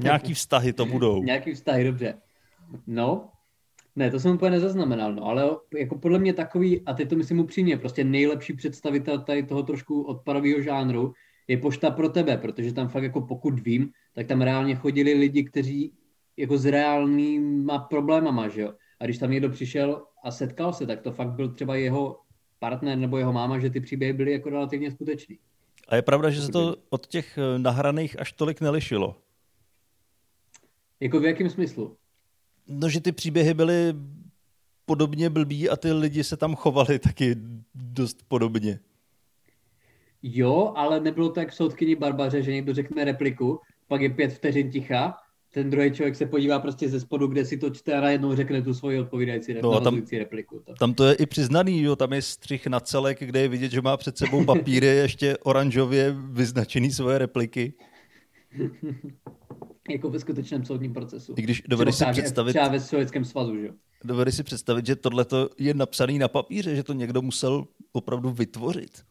nějaký 0.00 0.34
vztahy 0.34 0.72
to 0.72 0.86
budou. 0.86 1.22
nějaký 1.24 1.54
vztahy, 1.54 1.84
dobře. 1.84 2.14
No, 2.86 3.28
ne, 3.98 4.10
to 4.10 4.20
jsem 4.20 4.34
úplně 4.34 4.50
nezaznamenal, 4.50 5.14
no, 5.14 5.24
ale 5.24 5.50
jako 5.78 5.98
podle 5.98 6.18
mě 6.18 6.32
takový, 6.34 6.82
a 6.86 6.94
teď 6.94 7.08
to 7.08 7.16
myslím 7.16 7.38
upřímně, 7.38 7.76
prostě 7.76 8.04
nejlepší 8.04 8.52
představitel 8.52 9.18
tady 9.18 9.42
toho 9.42 9.62
trošku 9.62 10.02
odpadového 10.02 10.60
žánru 10.60 11.12
je 11.48 11.56
pošta 11.56 11.90
pro 11.90 12.08
tebe, 12.08 12.36
protože 12.36 12.72
tam 12.72 12.88
fakt 12.88 13.02
jako 13.02 13.20
pokud 13.20 13.60
vím, 13.60 13.90
tak 14.14 14.26
tam 14.26 14.42
reálně 14.42 14.74
chodili 14.74 15.12
lidi, 15.14 15.44
kteří 15.44 15.92
jako 16.36 16.58
s 16.58 16.64
reálnýma 16.64 17.78
problémama, 17.78 18.48
že 18.48 18.60
jo. 18.60 18.72
A 19.00 19.04
když 19.04 19.18
tam 19.18 19.30
někdo 19.30 19.50
přišel 19.50 20.06
a 20.24 20.30
setkal 20.30 20.72
se, 20.72 20.86
tak 20.86 21.00
to 21.00 21.12
fakt 21.12 21.30
byl 21.30 21.48
třeba 21.48 21.76
jeho 21.76 22.20
partner 22.58 22.98
nebo 22.98 23.18
jeho 23.18 23.32
máma, 23.32 23.58
že 23.58 23.70
ty 23.70 23.80
příběhy 23.80 24.12
byly 24.12 24.32
jako 24.32 24.50
relativně 24.50 24.90
skutečný. 24.90 25.38
A 25.88 25.96
je 25.96 26.02
pravda, 26.02 26.30
že 26.30 26.42
se 26.42 26.52
to 26.52 26.76
od 26.90 27.06
těch 27.06 27.38
eh, 27.38 27.58
nahraných 27.58 28.20
až 28.20 28.32
tolik 28.32 28.60
nelišilo. 28.60 29.16
Jako 31.00 31.20
v 31.20 31.24
jakém 31.24 31.50
smyslu? 31.50 31.96
No, 32.68 32.88
že 32.88 33.00
ty 33.00 33.12
příběhy 33.12 33.54
byly 33.54 33.94
podobně 34.86 35.30
blbý 35.30 35.68
a 35.68 35.76
ty 35.76 35.92
lidi 35.92 36.24
se 36.24 36.36
tam 36.36 36.56
chovali 36.56 36.98
taky 36.98 37.36
dost 37.74 38.18
podobně. 38.28 38.80
Jo, 40.22 40.72
ale 40.76 41.00
nebylo 41.00 41.28
to 41.28 41.40
jak 41.40 41.50
v 41.50 41.54
soudkyni 41.54 41.96
Barbaře, 41.96 42.42
že 42.42 42.52
někdo 42.52 42.74
řekne 42.74 43.04
repliku, 43.04 43.60
pak 43.88 44.00
je 44.00 44.10
pět 44.10 44.32
vteřin 44.32 44.70
ticha, 44.70 45.14
ten 45.52 45.70
druhý 45.70 45.92
člověk 45.92 46.16
se 46.16 46.26
podívá 46.26 46.58
prostě 46.58 46.88
ze 46.88 47.00
spodu, 47.00 47.26
kde 47.26 47.44
si 47.44 47.56
to 47.56 47.70
čte 47.70 47.92
a 47.94 48.00
najednou 48.00 48.36
řekne 48.36 48.62
tu 48.62 48.74
svoji 48.74 49.00
odpovídající 49.00 49.54
no 49.62 49.72
a 49.72 49.80
tam, 49.80 50.02
repliku. 50.18 50.62
To. 50.66 50.74
Tam 50.74 50.94
to 50.94 51.04
je 51.04 51.14
i 51.14 51.26
přiznaný, 51.26 51.82
jo, 51.82 51.96
tam 51.96 52.12
je 52.12 52.22
střih 52.22 52.66
na 52.66 52.80
celek, 52.80 53.18
kde 53.20 53.40
je 53.40 53.48
vidět, 53.48 53.70
že 53.70 53.82
má 53.82 53.96
před 53.96 54.18
sebou 54.18 54.44
papíry 54.44 54.86
ještě 54.86 55.36
oranžově 55.38 56.14
vyznačený 56.30 56.90
svoje 56.90 57.18
repliky. 57.18 57.72
jako 59.90 60.10
ve 60.10 60.20
skutečném 60.20 60.64
soudním 60.64 60.92
procesu. 60.92 61.34
I 61.36 61.42
když 61.42 61.62
dovedeš 61.68 61.94
si 61.94 62.04
představit... 62.12 62.52
Třeba 62.52 62.68
ve 62.68 62.80
Sovětském 62.80 63.24
svazu, 63.24 63.56
že 63.56 63.66
jo? 63.66 63.72
Dovedeš 64.04 64.34
si 64.34 64.42
představit, 64.42 64.86
že 64.86 64.96
tohle 64.96 65.26
je 65.58 65.74
napsaný 65.74 66.18
na 66.18 66.28
papíře, 66.28 66.76
že 66.76 66.82
to 66.82 66.92
někdo 66.92 67.22
musel 67.22 67.64
opravdu 67.92 68.30
vytvořit. 68.30 69.02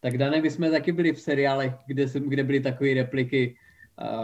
Tak 0.00 0.18
Dane, 0.18 0.40
my 0.40 0.50
jsme 0.50 0.70
taky 0.70 0.92
byli 0.92 1.12
v 1.12 1.20
seriálech, 1.20 1.72
kde, 1.86 2.08
jsem, 2.08 2.22
kde 2.22 2.44
byly 2.44 2.60
takové 2.60 2.94
repliky, 2.94 3.56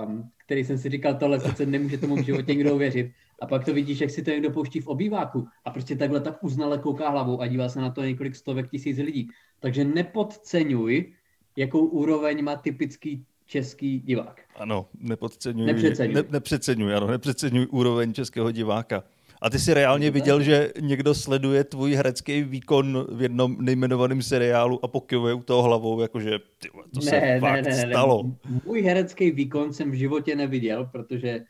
um, 0.04 0.30
který 0.44 0.64
jsem 0.64 0.78
si 0.78 0.90
říkal, 0.90 1.14
tohle 1.14 1.38
přece 1.38 1.66
nemůže 1.66 1.98
tomu 1.98 2.16
v 2.16 2.24
životě 2.24 2.54
někdo 2.54 2.74
uvěřit. 2.74 3.12
A 3.42 3.46
pak 3.46 3.64
to 3.64 3.74
vidíš, 3.74 4.00
jak 4.00 4.10
si 4.10 4.22
to 4.22 4.30
někdo 4.30 4.50
pouští 4.50 4.80
v 4.80 4.86
obýváku 4.86 5.46
a 5.64 5.70
prostě 5.70 5.96
takhle 5.96 6.20
tak 6.20 6.44
uznale 6.44 6.78
kouká 6.78 7.10
hlavou 7.10 7.40
a 7.40 7.46
dívá 7.46 7.68
se 7.68 7.80
na 7.80 7.90
to 7.90 8.04
několik 8.04 8.36
stovek 8.36 8.70
tisíc 8.70 8.98
lidí. 8.98 9.28
Takže 9.60 9.84
nepodceňuj, 9.84 11.12
jakou 11.56 11.86
úroveň 11.86 12.44
má 12.44 12.56
typický 12.56 13.26
český 13.46 14.00
divák. 14.00 14.40
Ano, 14.56 14.86
nepodceňuj. 15.00 15.66
Nepřeceňuj. 15.66 16.14
Ne, 16.14 16.22
nepřeceňuj, 16.30 16.94
ano, 16.94 17.06
nepřeceňuj 17.06 17.66
úroveň 17.70 18.12
českého 18.12 18.50
diváka. 18.50 19.04
A 19.42 19.50
ty 19.50 19.58
si 19.58 19.74
reálně 19.74 20.10
viděl, 20.10 20.42
že 20.42 20.72
někdo 20.80 21.14
sleduje 21.14 21.64
tvůj 21.64 21.94
herecký 21.94 22.42
výkon 22.42 23.06
v 23.12 23.22
jednom 23.22 23.56
nejmenovaném 23.60 24.22
seriálu 24.22 24.84
a 24.84 24.88
pokyvuje 24.88 25.34
u 25.34 25.42
toho 25.42 25.62
hlavou, 25.62 26.00
jakože 26.00 26.38
ty, 26.38 26.68
to 26.68 27.00
ne, 27.00 27.02
se 27.02 27.20
ne, 27.20 27.40
fakt 27.40 27.64
ne, 27.64 27.70
ne, 27.70 27.90
stalo. 27.90 28.22
Ne. 28.22 28.60
Můj 28.64 28.82
herecký 28.82 29.30
výkon 29.30 29.72
jsem 29.72 29.90
v 29.90 29.94
životě 29.94 30.36
neviděl, 30.36 30.88
protože 30.92 31.40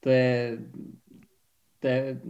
to 0.00 0.10
je, 0.10 0.58
to 1.78 1.86
je 1.86 2.20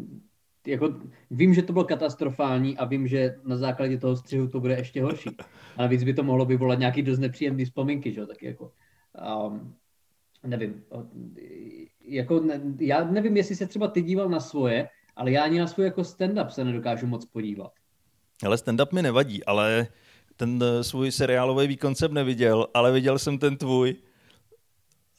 jako, 0.66 0.94
vím, 1.30 1.54
že 1.54 1.62
to 1.62 1.72
bylo 1.72 1.84
katastrofální 1.84 2.78
a 2.78 2.84
vím, 2.84 3.08
že 3.08 3.34
na 3.44 3.56
základě 3.56 3.98
toho 3.98 4.16
střihu 4.16 4.48
to 4.48 4.60
bude 4.60 4.74
ještě 4.74 5.02
horší. 5.02 5.30
Ale 5.76 5.88
víc 5.88 6.04
by 6.04 6.14
to 6.14 6.22
mohlo 6.22 6.44
vyvolat 6.44 6.78
nějaký 6.78 7.02
dost 7.02 7.18
nepříjemný 7.18 7.64
vzpomínky, 7.64 8.12
že 8.12 8.26
tak 8.26 8.42
jako. 8.42 8.72
Um, 9.46 9.74
nevím, 10.46 10.84
jako, 12.00 12.40
ne, 12.40 12.60
já 12.80 13.04
nevím, 13.04 13.36
jestli 13.36 13.56
se 13.56 13.66
třeba 13.66 13.88
ty 13.88 14.02
díval 14.02 14.28
na 14.28 14.40
svoje, 14.40 14.88
ale 15.16 15.30
já 15.30 15.44
ani 15.44 15.58
na 15.58 15.66
svůj 15.66 15.86
jako 15.86 16.00
stand-up 16.00 16.48
se 16.48 16.64
nedokážu 16.64 17.06
moc 17.06 17.24
podívat. 17.24 17.72
Ale 18.46 18.56
stand-up 18.56 18.92
mi 18.92 19.02
nevadí, 19.02 19.44
ale 19.44 19.86
ten 20.36 20.62
eh, 20.62 20.84
svůj 20.84 21.12
seriálový 21.12 21.66
výkon 21.66 21.94
jsem 21.94 22.14
neviděl, 22.14 22.66
ale 22.74 22.92
viděl 22.92 23.18
jsem 23.18 23.38
ten 23.38 23.56
tvůj. 23.56 23.96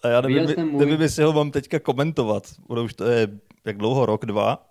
A 0.04 0.08
já 0.08 0.22
nevím, 0.22 0.78
nevím 0.78 1.02
jestli 1.02 1.24
ho 1.24 1.34
mám 1.34 1.52
teďka 1.52 1.80
komentovat. 1.80 2.44
Bude 2.68 2.82
už 2.82 2.94
to 2.94 3.06
je 3.06 3.28
jak 3.66 3.78
dlouho, 3.78 4.06
rok, 4.06 4.26
dva? 4.26 4.70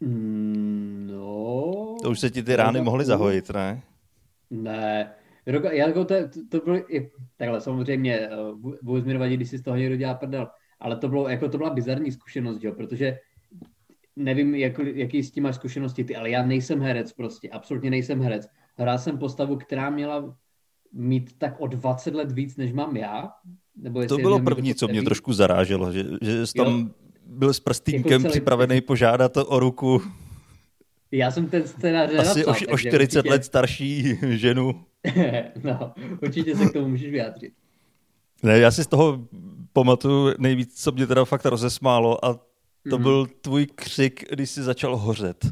Mm, 0.00 1.08
no... 1.10 1.96
To 2.02 2.10
už 2.10 2.20
se 2.20 2.30
ti 2.30 2.42
ty 2.42 2.56
rány 2.56 2.80
mohly 2.80 3.04
zahojit, 3.04 3.50
ne? 3.50 3.82
Ne. 4.50 5.12
Já 5.52 5.86
jako 5.86 6.04
to, 6.04 6.14
to, 6.28 6.40
to 6.48 6.64
bylo, 6.64 6.78
takhle 7.36 7.60
samozřejmě, 7.60 8.18
eh, 8.18 8.36
vůbec 8.82 9.04
mi 9.04 9.12
nevadí, 9.12 9.36
když 9.36 9.50
si 9.50 9.58
z 9.58 9.62
toho 9.62 9.76
někdo 9.76 9.96
dělá 9.96 10.14
prdel, 10.14 10.48
ale 10.80 10.96
to, 10.96 11.08
bylo, 11.08 11.28
jako 11.28 11.48
to 11.48 11.58
byla 11.58 11.70
bizarní 11.70 12.12
zkušenost, 12.12 12.64
jo, 12.64 12.72
protože 12.72 13.18
nevím, 14.16 14.54
jak, 14.54 14.78
jaký 14.78 15.22
s 15.22 15.30
tím 15.30 15.42
máš 15.42 15.54
zkušenosti 15.54 16.04
ty, 16.04 16.16
ale 16.16 16.30
já 16.30 16.46
nejsem 16.46 16.80
herec 16.80 17.12
prostě, 17.12 17.48
absolutně 17.48 17.90
nejsem 17.90 18.20
herec. 18.20 18.46
Hrál 18.76 18.98
jsem 18.98 19.18
postavu, 19.18 19.56
která 19.56 19.90
měla 19.90 20.36
mít 20.92 21.38
tak 21.38 21.60
o 21.60 21.66
20 21.66 22.14
let 22.14 22.32
víc, 22.32 22.56
než 22.56 22.72
mám 22.72 22.96
já. 22.96 23.28
Nebo 23.76 24.06
to 24.06 24.16
bylo 24.16 24.40
první, 24.40 24.74
co 24.74 24.88
mě 24.88 25.02
trošku 25.02 25.32
zaráželo, 25.32 25.92
že, 25.92 26.04
že 26.22 26.46
jsi 26.46 26.52
tam 26.52 26.66
jo. 26.66 26.88
byl 27.26 27.54
s 27.54 27.60
prstínkem 27.60 28.12
jako 28.12 28.22
celý... 28.22 28.30
připravený 28.30 28.80
požádat 28.80 29.32
o 29.36 29.58
ruku. 29.58 30.02
Já 31.10 31.30
jsem 31.30 31.46
ten 31.46 31.66
scénář 31.66 32.10
Asi 32.18 32.44
o, 32.44 32.50
o 32.50 32.78
40 32.78 33.18
určitě... 33.18 33.30
let 33.30 33.44
starší 33.44 34.18
ženu. 34.36 34.84
no, 35.62 35.92
určitě 36.22 36.56
se 36.56 36.66
k 36.66 36.72
tomu 36.72 36.88
můžeš 36.88 37.10
vyjádřit. 37.10 37.52
Ne, 38.42 38.58
já 38.58 38.70
si 38.70 38.84
z 38.84 38.86
toho 38.86 39.28
pamatuju 39.72 40.34
nejvíc, 40.38 40.82
co 40.82 40.92
mě 40.92 41.06
teda 41.06 41.24
fakt 41.24 41.46
rozesmálo 41.46 42.24
a 42.24 42.40
to 42.90 42.98
mm. 42.98 43.02
byl 43.02 43.26
tvůj 43.40 43.66
křik, 43.66 44.24
když 44.30 44.50
jsi 44.50 44.62
začal 44.62 44.96
hořet. 44.96 45.46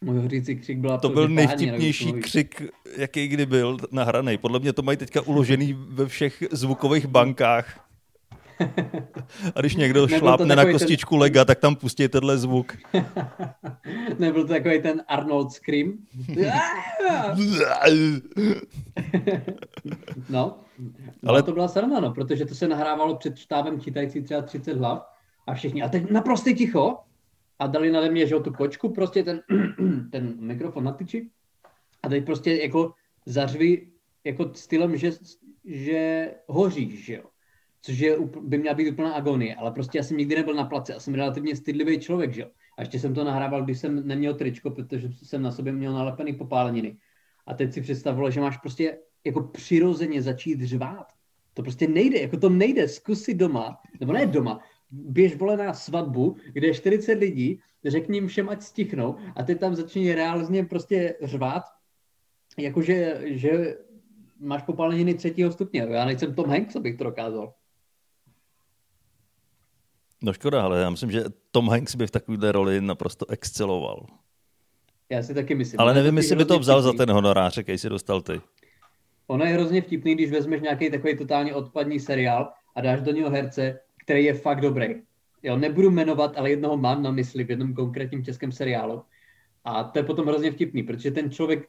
Můj 0.00 0.18
hořící 0.18 0.56
křik 0.56 0.78
byla 0.78 0.98
To 0.98 1.08
byl 1.08 1.28
nejvtipnější 1.28 2.12
křik, 2.12 2.62
jaký 2.96 3.28
kdy 3.28 3.46
byl 3.46 3.76
nahraný. 3.90 4.38
Podle 4.38 4.60
mě 4.60 4.72
to 4.72 4.82
mají 4.82 4.98
teďka 4.98 5.20
uložený 5.20 5.76
ve 5.88 6.06
všech 6.06 6.42
zvukových 6.50 7.06
bankách. 7.06 7.83
A 9.54 9.60
když 9.60 9.76
někdo 9.76 10.08
šlápne 10.08 10.56
na 10.56 10.72
kostičku 10.72 11.14
ten... 11.14 11.20
lega, 11.20 11.44
tak 11.44 11.58
tam 11.58 11.76
pustí 11.76 12.08
tenhle 12.08 12.38
zvuk. 12.38 12.72
Nebyl 14.18 14.42
to 14.42 14.52
takový 14.52 14.82
ten 14.82 15.02
Arnold 15.08 15.52
Scream? 15.52 15.92
no, 20.30 20.58
ale 21.26 21.42
to 21.42 21.52
byla 21.52 21.68
sranda, 21.68 22.00
no, 22.00 22.14
protože 22.14 22.46
to 22.46 22.54
se 22.54 22.68
nahrávalo 22.68 23.16
před 23.16 23.38
štábem 23.38 23.80
čítající 23.80 24.22
třeba 24.22 24.42
30 24.42 24.76
hlav 24.76 25.06
a 25.46 25.54
všichni, 25.54 25.82
a 25.82 25.88
teď 25.88 26.10
naprosto 26.10 26.52
ticho 26.52 26.98
a 27.58 27.66
dali 27.66 27.90
na 27.90 28.00
mě, 28.00 28.26
že 28.26 28.34
tu 28.34 28.52
kočku, 28.52 28.88
prostě 28.88 29.22
ten, 29.22 29.42
ten 30.12 30.34
mikrofon 30.38 30.84
na 30.84 30.92
tyči 30.92 31.30
a 32.02 32.08
teď 32.08 32.24
prostě 32.24 32.54
jako 32.54 32.94
zařvi 33.26 33.86
jako 34.24 34.50
stylem, 34.54 34.96
že, 34.96 35.10
že 35.64 36.30
hoříš, 36.46 37.04
že 37.04 37.14
jo. 37.14 37.24
Což 37.84 37.98
je, 37.98 38.18
by 38.40 38.58
měla 38.58 38.74
být 38.74 38.90
úplná 38.90 39.12
agonie, 39.12 39.54
ale 39.54 39.70
prostě 39.70 39.98
já 39.98 40.04
jsem 40.04 40.16
nikdy 40.16 40.34
nebyl 40.34 40.54
na 40.54 40.64
place 40.64 40.94
a 40.94 41.00
jsem 41.00 41.14
relativně 41.14 41.56
stydlivý 41.56 41.98
člověk, 41.98 42.32
že 42.32 42.40
jo. 42.40 42.48
A 42.78 42.82
ještě 42.82 42.98
jsem 42.98 43.14
to 43.14 43.24
nahrával, 43.24 43.64
když 43.64 43.78
jsem 43.78 44.08
neměl 44.08 44.34
tričko, 44.34 44.70
protože 44.70 45.08
jsem 45.22 45.42
na 45.42 45.52
sobě 45.52 45.72
měl 45.72 45.92
nalepený 45.92 46.32
popáleniny. 46.32 46.96
A 47.46 47.54
teď 47.54 47.72
si 47.72 47.80
představilo, 47.80 48.30
že 48.30 48.40
máš 48.40 48.56
prostě 48.56 48.98
jako 49.24 49.40
přirozeně 49.40 50.22
začít 50.22 50.62
řvát. 50.62 51.06
To 51.54 51.62
prostě 51.62 51.88
nejde, 51.88 52.20
jako 52.20 52.36
to 52.36 52.48
nejde, 52.48 52.88
zkus 52.88 53.22
si 53.22 53.34
doma, 53.34 53.80
nebo 54.00 54.12
ne 54.12 54.26
doma, 54.26 54.60
běž 54.90 55.36
vole 55.36 55.56
na 55.56 55.74
svatbu, 55.74 56.36
kde 56.52 56.66
je 56.66 56.74
40 56.74 57.12
lidí, 57.12 57.60
řekni 57.84 58.16
jim 58.16 58.26
všem, 58.26 58.48
ať 58.48 58.62
stichnou 58.62 59.16
a 59.36 59.42
ty 59.42 59.54
tam 59.54 59.74
začni 59.74 60.14
reálně 60.14 60.64
prostě 60.64 61.14
řvát, 61.22 61.62
jakože 62.58 63.20
že 63.24 63.76
máš 64.40 64.62
popáleniny 64.62 65.14
třetího 65.14 65.52
stupně. 65.52 65.86
Já 65.90 66.04
nejsem 66.04 66.34
Tom 66.34 66.48
Hanks, 66.48 66.76
abych 66.76 66.96
to 66.96 67.04
dokázal. 67.04 67.54
No 70.24 70.32
škoda, 70.32 70.62
ale 70.62 70.80
já 70.80 70.90
myslím, 70.90 71.10
že 71.10 71.24
Tom 71.50 71.68
Hanks 71.68 71.94
by 71.94 72.06
v 72.06 72.10
takovéhle 72.10 72.52
roli 72.52 72.80
naprosto 72.80 73.30
exceloval. 73.30 74.06
Já 75.10 75.22
si 75.22 75.34
taky 75.34 75.54
myslím. 75.54 75.80
Ale 75.80 75.94
nevím, 75.94 76.16
jestli 76.16 76.36
by 76.36 76.44
to 76.44 76.58
vzal 76.58 76.82
za 76.82 76.92
ten 76.92 77.10
honorář, 77.10 77.56
jaký 77.56 77.78
si 77.78 77.88
dostal 77.88 78.20
ty. 78.22 78.40
ono 79.26 79.44
je 79.44 79.52
hrozně 79.52 79.82
vtipný, 79.82 80.14
když 80.14 80.30
vezmeš 80.30 80.60
nějaký 80.62 80.90
takový 80.90 81.16
totálně 81.16 81.54
odpadní 81.54 82.00
seriál 82.00 82.52
a 82.74 82.80
dáš 82.80 83.00
do 83.00 83.12
něho 83.12 83.30
herce, 83.30 83.80
který 84.04 84.24
je 84.24 84.34
fakt 84.34 84.60
dobrý. 84.60 85.02
Jo, 85.42 85.56
nebudu 85.56 85.90
jmenovat, 85.90 86.32
ale 86.36 86.50
jednoho 86.50 86.76
mám 86.76 87.02
na 87.02 87.10
mysli 87.10 87.44
v 87.44 87.50
jednom 87.50 87.74
konkrétním 87.74 88.24
českém 88.24 88.52
seriálu. 88.52 89.02
A 89.64 89.84
to 89.84 89.98
je 89.98 90.02
potom 90.02 90.26
hrozně 90.26 90.52
vtipný, 90.52 90.82
protože 90.82 91.10
ten 91.10 91.30
člověk 91.30 91.68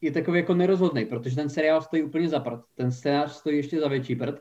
je 0.00 0.12
takový 0.12 0.38
jako 0.38 0.54
nerozhodný, 0.54 1.04
protože 1.04 1.36
ten 1.36 1.50
seriál 1.50 1.82
stojí 1.82 2.02
úplně 2.02 2.28
za 2.28 2.40
prd, 2.40 2.60
ten 2.74 2.92
scénář 2.92 3.32
stojí 3.32 3.56
ještě 3.56 3.80
za 3.80 3.88
větší 3.88 4.16
prd 4.16 4.34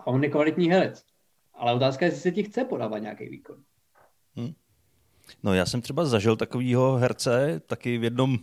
a 0.00 0.06
on 0.06 0.24
je 0.24 0.30
kvalitní 0.30 0.70
herec. 0.70 1.13
Ale 1.54 1.74
otázka 1.74 2.04
je, 2.04 2.10
jestli 2.10 2.20
se 2.20 2.32
ti 2.32 2.42
chce 2.42 2.64
podávat 2.64 2.98
nějaký 2.98 3.28
výkon. 3.28 3.56
Hmm. 4.36 4.52
No 5.42 5.54
já 5.54 5.66
jsem 5.66 5.80
třeba 5.80 6.04
zažil 6.04 6.36
takového 6.36 6.96
herce, 6.96 7.60
taky 7.66 7.98
v 7.98 8.04
jednom 8.04 8.38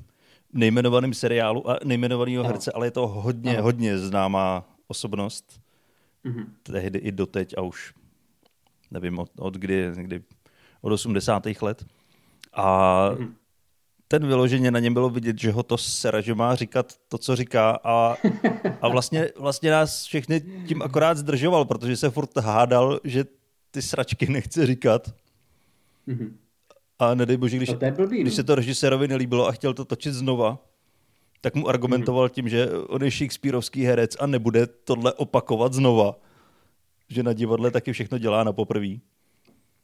nejmenovaném 0.54 1.14
seriálu 1.14 1.70
a 1.70 1.80
nejmenovaného 1.84 2.44
no. 2.44 2.50
herce, 2.50 2.72
ale 2.72 2.88
je 2.88 2.92
to 2.92 3.08
hodně, 3.08 3.58
no. 3.58 3.64
hodně 3.64 3.98
známá 3.98 4.66
osobnost. 4.88 5.62
Mm-hmm. 6.26 6.46
Tehdy 6.64 7.00
i 7.00 7.12
doteď 7.12 7.54
a 7.58 7.62
už 7.62 7.94
nevím 8.92 9.20
od, 9.20 9.32
od 9.40 9.54
kdy, 9.54 9.92
kdy, 9.96 10.24
od 10.82 10.94
80. 10.94 11.48
let. 11.62 11.86
A 12.54 13.10
mm-hmm. 13.12 13.34
Ten 14.12 14.28
vyloženě 14.28 14.72
na 14.72 14.80
něm 14.80 14.94
bylo 14.94 15.10
vidět, 15.10 15.40
že 15.40 15.52
ho 15.52 15.64
to 15.64 15.78
sera, 15.78 16.22
že 16.22 16.36
má 16.36 16.56
říkat 16.56 16.94
to, 17.08 17.18
co 17.18 17.36
říká 17.36 17.80
a, 17.84 18.18
a 18.82 18.88
vlastně, 18.88 19.30
vlastně 19.40 19.72
nás 19.72 20.06
všechny 20.06 20.42
tím 20.68 20.82
akorát 20.82 21.18
zdržoval, 21.18 21.66
protože 21.66 21.98
se 21.98 22.10
furt 22.10 22.38
hádal, 22.38 23.00
že 23.04 23.26
ty 23.72 23.82
sračky 23.82 24.28
nechce 24.28 24.66
říkat. 24.66 25.14
Mm-hmm. 26.08 26.32
A 27.00 27.14
nedej 27.14 27.38
bože, 27.38 27.58
když, 27.58 27.74
blbý, 27.92 28.22
když 28.22 28.34
no. 28.34 28.36
se 28.36 28.44
to 28.44 28.56
režisérovi 28.56 29.08
nelíbilo 29.08 29.48
a 29.48 29.52
chtěl 29.52 29.74
to 29.74 29.86
točit 29.86 30.14
znova, 30.14 30.60
tak 31.42 31.56
mu 31.56 31.70
argumentoval 31.70 32.28
mm-hmm. 32.28 32.34
tím, 32.34 32.50
že 32.50 32.72
on 32.72 33.04
je 33.04 33.12
Shakespeareovský 33.12 33.84
herec 33.84 34.18
a 34.20 34.28
nebude 34.28 34.68
tohle 34.68 35.14
opakovat 35.14 35.74
znova. 35.74 36.16
Že 37.10 37.24
na 37.24 37.34
divadle 37.34 37.72
taky 37.72 37.94
všechno 37.94 38.18
dělá 38.18 38.44
na 38.44 38.54
poprví. 38.54 39.02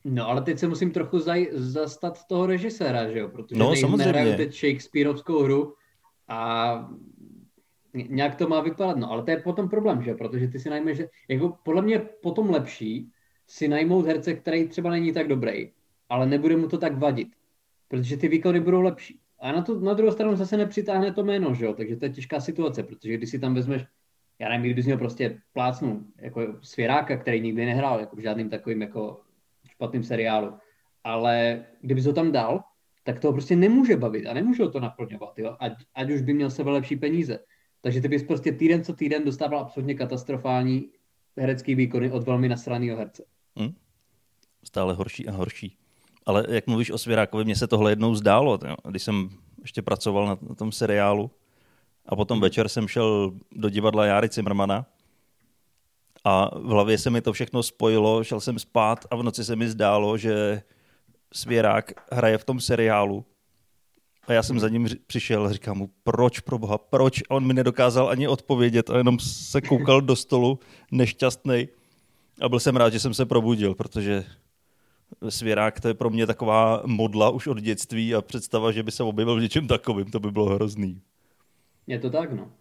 No, 0.10 0.28
ale 0.28 0.42
teď 0.42 0.60
se 0.60 0.68
musím 0.68 0.92
trochu 0.92 1.18
zaj- 1.18 1.50
zastat 1.52 2.28
toho 2.28 2.46
režiséra, 2.46 3.12
že 3.12 3.20
jo? 3.20 3.30
Protože 3.30 3.60
no, 3.60 3.76
samozřejmě. 3.76 4.38
teď 4.38 4.54
Shakespeareovskou 4.54 5.44
hru 5.44 5.74
a 6.28 6.90
nějak 7.94 8.36
to 8.36 8.48
má 8.48 8.62
vypadat. 8.62 8.98
No, 8.98 9.12
ale 9.12 9.24
to 9.24 9.32
je 9.32 9.38
potom 9.38 9.70
problém, 9.70 10.02
že 10.02 10.10
jo? 10.10 10.18
Protože 10.18 10.48
ty 10.48 10.60
si 10.60 10.70
najmeš, 10.70 10.98
že 10.98 11.08
jako 11.28 11.58
podle 11.64 11.82
mě 11.82 12.00
potom 12.00 12.50
lepší 12.50 13.12
si 13.48 13.68
najmout 13.68 14.06
herce, 14.06 14.34
který 14.34 14.68
třeba 14.68 14.90
není 14.90 15.14
tak 15.14 15.28
dobrý, 15.28 15.72
ale 16.10 16.26
nebude 16.26 16.58
mu 16.58 16.68
to 16.68 16.78
tak 16.78 16.98
vadit, 16.98 17.28
protože 17.88 18.18
ty 18.18 18.28
výkony 18.28 18.60
budou 18.60 18.82
lepší. 18.82 19.20
A 19.40 19.52
na, 19.52 19.62
tu, 19.62 19.80
na 19.80 19.94
druhou 19.94 20.12
stranu 20.12 20.36
zase 20.36 20.58
nepřitáhne 20.58 21.14
to 21.14 21.24
jméno, 21.24 21.54
že 21.54 21.66
jo? 21.66 21.74
takže 21.74 21.96
to 21.96 22.06
je 22.06 22.10
těžká 22.10 22.40
situace, 22.40 22.84
protože 22.84 23.14
když 23.14 23.30
si 23.30 23.40
tam 23.40 23.54
vezmeš, 23.54 23.86
já 24.40 24.50
nevím, 24.50 24.64
kdybys 24.64 24.86
měl 24.86 24.98
prostě 24.98 25.42
plácnu 25.54 26.06
jako 26.18 26.42
svěráka, 26.62 27.18
který 27.18 27.42
nikdy 27.42 27.66
nehrál 27.66 28.00
jako 28.00 28.16
v 28.16 28.20
žádným 28.20 28.50
takovým 28.50 28.82
jako 28.82 29.22
špatným 29.78 30.04
seriálu, 30.04 30.58
ale 31.04 31.66
kdybys 31.82 32.06
ho 32.06 32.14
tam 32.14 32.32
dal, 32.32 32.64
tak 33.04 33.20
to 33.20 33.32
prostě 33.32 33.56
nemůže 33.56 33.98
bavit 33.98 34.26
a 34.26 34.34
nemůže 34.34 34.68
to 34.68 34.80
naplňovat, 34.80 35.40
jo? 35.40 35.56
Ať, 35.60 35.74
ať 35.96 36.12
už 36.12 36.22
by 36.22 36.34
měl 36.34 36.50
sebe 36.50 36.72
lepší 36.72 36.96
peníze. 36.96 37.40
Takže 37.82 38.02
ty 38.02 38.08
bys 38.08 38.24
prostě 38.24 38.52
týden 38.52 38.84
co 38.84 38.94
týden 38.94 39.24
dostával 39.24 39.60
absolutně 39.60 39.96
katastrofální 39.96 40.90
herecký 41.38 41.76
výkony 41.76 42.12
od 42.12 42.24
velmi 42.24 42.50
nasraného 42.50 42.98
herce. 42.98 43.24
Hmm. 43.56 43.74
Stále 44.63 44.94
horší 44.94 45.28
a 45.28 45.32
horší. 45.32 45.78
Ale 46.26 46.46
jak 46.50 46.68
mluvíš 46.68 46.92
o 46.92 46.98
Svěrákovi, 46.98 47.44
mně 47.44 47.56
se 47.56 47.68
tohle 47.68 47.92
jednou 47.92 48.16
zdálo, 48.16 48.60
když 48.90 49.04
jsem 49.04 49.30
ještě 49.62 49.82
pracoval 49.82 50.26
na, 50.26 50.38
na 50.50 50.56
tom 50.56 50.72
seriálu 50.72 51.32
a 52.06 52.16
potom 52.16 52.42
večer 52.42 52.70
jsem 52.70 52.88
šel 52.88 53.32
do 53.52 53.70
divadla 53.70 54.06
Járy 54.06 54.30
Cimrmana 54.30 54.86
a 56.28 56.60
v 56.60 56.68
hlavě 56.68 56.98
se 56.98 57.10
mi 57.10 57.22
to 57.22 57.34
všechno 57.34 57.63
spojilo, 57.63 58.24
šel 58.24 58.40
jsem 58.40 58.60
spát 58.60 59.06
a 59.12 59.16
v 59.16 59.24
noci 59.24 59.44
se 59.46 59.56
mi 59.56 59.70
zdálo, 59.70 60.18
že 60.18 60.62
Svěrák 61.34 61.92
hraje 62.12 62.38
v 62.38 62.44
tom 62.44 62.60
seriálu 62.60 63.26
a 64.28 64.34
já 64.34 64.44
jsem 64.44 64.60
za 64.60 64.70
ním 64.70 64.88
přišel 65.08 65.46
a 65.46 65.52
říkám 65.52 65.78
mu, 65.78 65.90
proč 66.04 66.40
pro 66.40 66.58
boha, 66.58 66.78
proč? 66.78 67.22
A 67.30 67.36
on 67.36 67.48
mi 67.48 67.54
nedokázal 67.54 68.10
ani 68.10 68.28
odpovědět 68.28 68.90
a 68.90 68.98
jenom 68.98 69.20
se 69.20 69.62
koukal 69.62 70.02
do 70.02 70.16
stolu 70.16 70.60
nešťastný. 70.92 71.68
A 72.42 72.50
byl 72.50 72.60
jsem 72.60 72.76
rád, 72.76 72.94
že 72.94 73.00
jsem 73.00 73.13
se 73.13 73.26
probudil, 73.26 73.76
protože 73.76 74.26
Svěrák 75.30 75.80
to 75.80 75.88
je 75.88 75.94
pro 75.94 76.10
mě 76.10 76.28
taková 76.28 76.82
modla 76.86 77.30
už 77.30 77.48
od 77.48 77.62
dětství 77.62 78.16
a 78.16 78.22
představa, 78.22 78.72
že 78.72 78.84
by 78.84 78.92
se 78.92 79.04
objevil 79.04 79.36
v 79.36 79.42
něčem 79.42 79.68
takovým, 79.68 80.12
to 80.12 80.20
by 80.20 80.32
bylo 80.32 80.46
hrozný. 80.46 81.02
Je 81.88 82.00
to 82.00 82.10
tak, 82.10 82.34
no. 82.34 82.52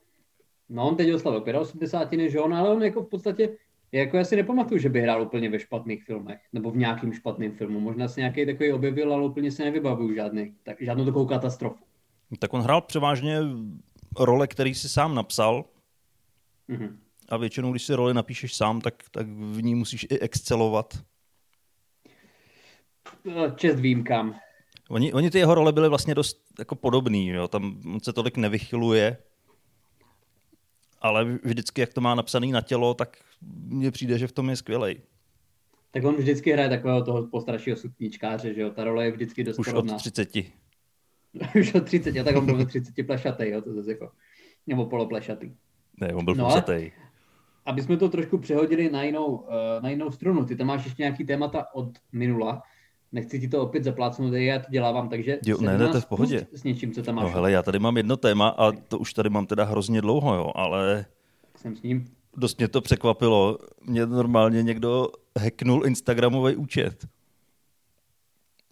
No 0.69 0.89
on 0.89 0.97
teď 0.97 1.13
oslavil 1.13 1.61
85, 1.61 2.31
že 2.31 2.41
on, 2.41 2.55
ale 2.55 2.71
on 2.71 2.83
jako 2.83 3.03
v 3.03 3.09
podstatě, 3.09 3.57
jako 3.93 4.17
já 4.17 4.25
si 4.25 4.37
nepamatuju, 4.37 4.81
že 4.81 4.89
by 4.89 5.01
hrál 5.01 5.23
úplně 5.23 5.51
ve 5.51 5.59
špatných 5.59 6.05
filmech, 6.05 6.41
nebo 6.53 6.71
v 6.71 6.77
nějakým 6.77 7.13
špatným 7.13 7.53
filmu. 7.53 7.81
Možná 7.81 8.09
se 8.09 8.21
nějaký 8.21 8.47
takový 8.47 8.73
objevil, 8.73 9.15
ale 9.15 9.27
úplně 9.27 9.53
se 9.53 9.65
nevybavuju 9.65 10.15
žádný, 10.15 10.55
tak, 10.63 10.77
žádnou 10.81 11.05
takovou 11.05 11.27
katastrofu. 11.27 11.85
Tak 12.39 12.55
on 12.55 12.61
hrál 12.61 12.81
převážně 12.81 13.41
role, 14.19 14.47
který 14.47 14.75
si 14.75 14.89
sám 14.89 15.15
napsal. 15.15 15.65
Mm-hmm. 16.69 16.97
A 17.29 17.37
většinou, 17.37 17.71
když 17.71 17.83
si 17.83 17.95
roli 17.95 18.15
napíšeš 18.15 18.55
sám, 18.55 18.81
tak, 18.81 18.95
tak 19.11 19.27
v 19.29 19.63
ní 19.63 19.75
musíš 19.75 20.07
i 20.11 20.19
excelovat. 20.19 20.99
No, 23.25 23.51
čest 23.51 23.81
výjimkám. 23.81 24.35
Oni, 24.89 25.13
oni 25.13 25.31
ty 25.31 25.39
jeho 25.39 25.55
role 25.55 25.73
byly 25.73 25.89
vlastně 25.89 26.15
dost 26.15 26.45
jako 26.59 26.75
podobný, 26.75 27.29
jo? 27.29 27.49
tam 27.49 27.81
on 27.87 28.01
se 28.01 28.13
tolik 28.13 28.37
nevychyluje, 28.37 29.17
ale 31.07 31.39
vždycky, 31.43 31.81
jak 31.81 31.93
to 31.93 32.01
má 32.01 32.15
napsaný 32.15 32.53
na 32.53 32.61
tělo, 32.61 32.95
tak 32.95 33.17
mně 33.67 33.91
přijde, 33.91 34.19
že 34.19 34.27
v 34.27 34.33
tom 34.33 34.51
je 34.51 34.57
skvělej. 34.57 34.97
Tak 35.91 36.05
on 36.05 36.17
vždycky 36.17 36.53
hraje 36.53 36.69
takového 36.69 37.05
toho 37.05 37.27
postaršího 37.27 37.77
sukničkáře, 37.77 38.55
že 38.55 38.61
jo, 38.61 38.71
ta 38.71 38.85
role 38.85 39.05
je 39.05 39.11
vždycky 39.11 39.45
dost 39.45 39.59
Už 39.59 39.69
podobná. 39.69 39.95
od 39.95 39.99
30. 39.99 40.29
Už 41.61 41.75
od 41.75 41.85
30, 41.85 42.19
a 42.19 42.25
tak 42.25 42.37
on 42.37 42.47
byl 42.47 42.57
ve 42.57 42.67
30 42.67 43.07
plešatý, 43.07 43.49
jo, 43.49 43.63
to 43.63 43.75
zase 43.75 43.91
jako, 43.91 44.13
nebo 44.67 44.87
poloplešatý. 44.87 45.53
Ne, 46.01 46.15
on 46.15 46.25
byl 46.25 46.35
no, 46.35 46.45
plešatý. 46.45 46.91
Aby 47.67 47.83
jsme 47.83 47.97
to 47.97 48.09
trošku 48.09 48.39
přehodili 48.39 48.91
na 48.91 49.03
jinou, 49.03 49.47
eh, 49.51 49.81
na 49.81 49.91
jinou 49.91 50.11
strunu, 50.11 50.45
ty 50.45 50.57
tam 50.57 50.67
máš 50.67 50.85
ještě 50.85 51.03
nějaký 51.03 51.25
témata 51.25 51.75
od 51.75 51.89
minula, 52.13 52.63
nechci 53.13 53.41
ti 53.41 53.49
to 53.49 53.63
opět 53.63 53.85
zaplácnout, 53.85 54.33
já 54.33 54.59
to 54.59 54.71
dělávám, 54.71 55.09
takže 55.09 55.39
jo, 55.47 55.59
ne, 55.61 55.79
ne, 55.79 55.89
to 55.89 55.97
je 55.97 56.01
v 56.01 56.07
pohodě. 56.07 56.47
s 56.53 56.65
něčím, 56.65 56.93
co 56.93 57.03
tam 57.03 57.15
máš. 57.15 57.25
No 57.25 57.31
hele, 57.31 57.53
já 57.53 57.63
tady 57.63 57.79
mám 57.79 57.97
jedno 57.97 58.17
téma 58.17 58.49
a 58.49 58.73
to 58.73 58.99
už 58.99 59.13
tady 59.13 59.31
mám 59.31 59.47
teda 59.47 59.65
hrozně 59.65 60.01
dlouho, 60.01 60.35
jo, 60.35 60.53
ale... 60.55 61.07
Tak 61.53 61.61
jsem 61.61 61.77
s 61.77 61.83
ním. 61.83 62.05
Dost 62.37 62.59
mě 62.59 62.69
to 62.69 62.81
překvapilo. 62.81 63.59
Mě 63.85 64.07
normálně 64.07 64.63
někdo 64.63 65.09
hacknul 65.39 65.87
Instagramový 65.87 66.57
účet. 66.57 67.07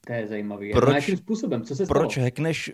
To 0.06 0.12
je 0.12 0.26
zajímavý. 0.26 0.72
Proč, 0.72 0.94
jakým 0.94 1.16
způsobem? 1.16 1.62
Co 1.62 1.76
se 1.76 1.86
stalo? 1.86 2.00
Proč 2.00 2.18
hackneš 2.18 2.72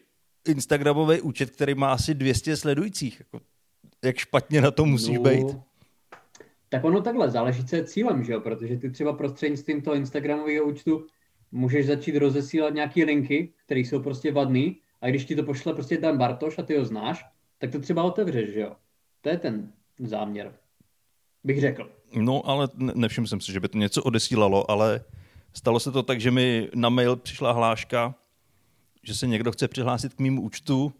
Instagramový 0.48 1.20
účet, 1.20 1.50
který 1.50 1.74
má 1.74 1.92
asi 1.92 2.14
200 2.14 2.56
sledujících? 2.56 3.18
Jako, 3.18 3.40
jak 4.04 4.16
špatně 4.16 4.60
na 4.60 4.70
to 4.70 4.84
musíš 4.84 5.16
no, 5.16 5.22
být? 5.22 5.56
Tak 6.68 6.84
ono 6.84 7.00
takhle, 7.00 7.30
záleží, 7.30 7.64
co 7.64 7.76
je 7.76 7.84
cílem, 7.84 8.24
že 8.24 8.32
jo? 8.32 8.40
Protože 8.40 8.76
ty 8.76 8.90
třeba 8.90 9.12
prostřednictvím 9.12 9.82
toho 9.82 9.96
Instagramového 9.96 10.66
účtu 10.66 11.06
můžeš 11.52 11.86
začít 11.86 12.16
rozesílat 12.16 12.74
nějaké 12.74 13.04
linky, 13.04 13.52
které 13.64 13.80
jsou 13.80 14.02
prostě 14.02 14.32
vadný 14.32 14.76
a 15.00 15.08
když 15.08 15.24
ti 15.24 15.36
to 15.36 15.42
pošle 15.42 15.74
prostě 15.74 15.98
Dan 15.98 16.18
Bartoš 16.18 16.58
a 16.58 16.62
ty 16.62 16.76
ho 16.76 16.84
znáš, 16.84 17.24
tak 17.58 17.70
to 17.70 17.80
třeba 17.80 18.02
otevřeš, 18.02 18.52
že 18.52 18.60
jo? 18.60 18.76
To 19.20 19.28
je 19.28 19.38
ten 19.38 19.72
záměr, 19.98 20.52
bych 21.44 21.60
řekl. 21.60 21.90
No, 22.14 22.48
ale 22.48 22.68
nevšiml 22.76 23.26
jsem 23.26 23.40
si, 23.40 23.52
že 23.52 23.60
by 23.60 23.68
to 23.68 23.78
něco 23.78 24.02
odesílalo, 24.02 24.70
ale 24.70 25.04
stalo 25.52 25.80
se 25.80 25.92
to 25.92 26.02
tak, 26.02 26.20
že 26.20 26.30
mi 26.30 26.68
na 26.74 26.88
mail 26.88 27.16
přišla 27.16 27.52
hláška, 27.52 28.14
že 29.02 29.14
se 29.14 29.26
někdo 29.26 29.52
chce 29.52 29.68
přihlásit 29.68 30.14
k 30.14 30.18
mému 30.18 30.42
účtu 30.42 30.92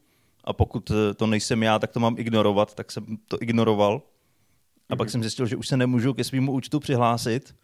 a 0.44 0.52
pokud 0.52 0.92
to 1.16 1.26
nejsem 1.26 1.62
já, 1.62 1.78
tak 1.78 1.90
to 1.90 2.00
mám 2.00 2.14
ignorovat, 2.18 2.74
tak 2.74 2.92
jsem 2.92 3.04
to 3.28 3.38
ignoroval. 3.40 3.94
A 3.94 4.94
mm-hmm. 4.94 4.96
pak 4.96 5.06
mhm. 5.06 5.10
jsem 5.10 5.22
zjistil, 5.22 5.46
že 5.46 5.56
už 5.56 5.68
se 5.68 5.76
nemůžu 5.76 6.14
ke 6.14 6.24
svému 6.24 6.52
účtu 6.52 6.80
přihlásit 6.80 7.54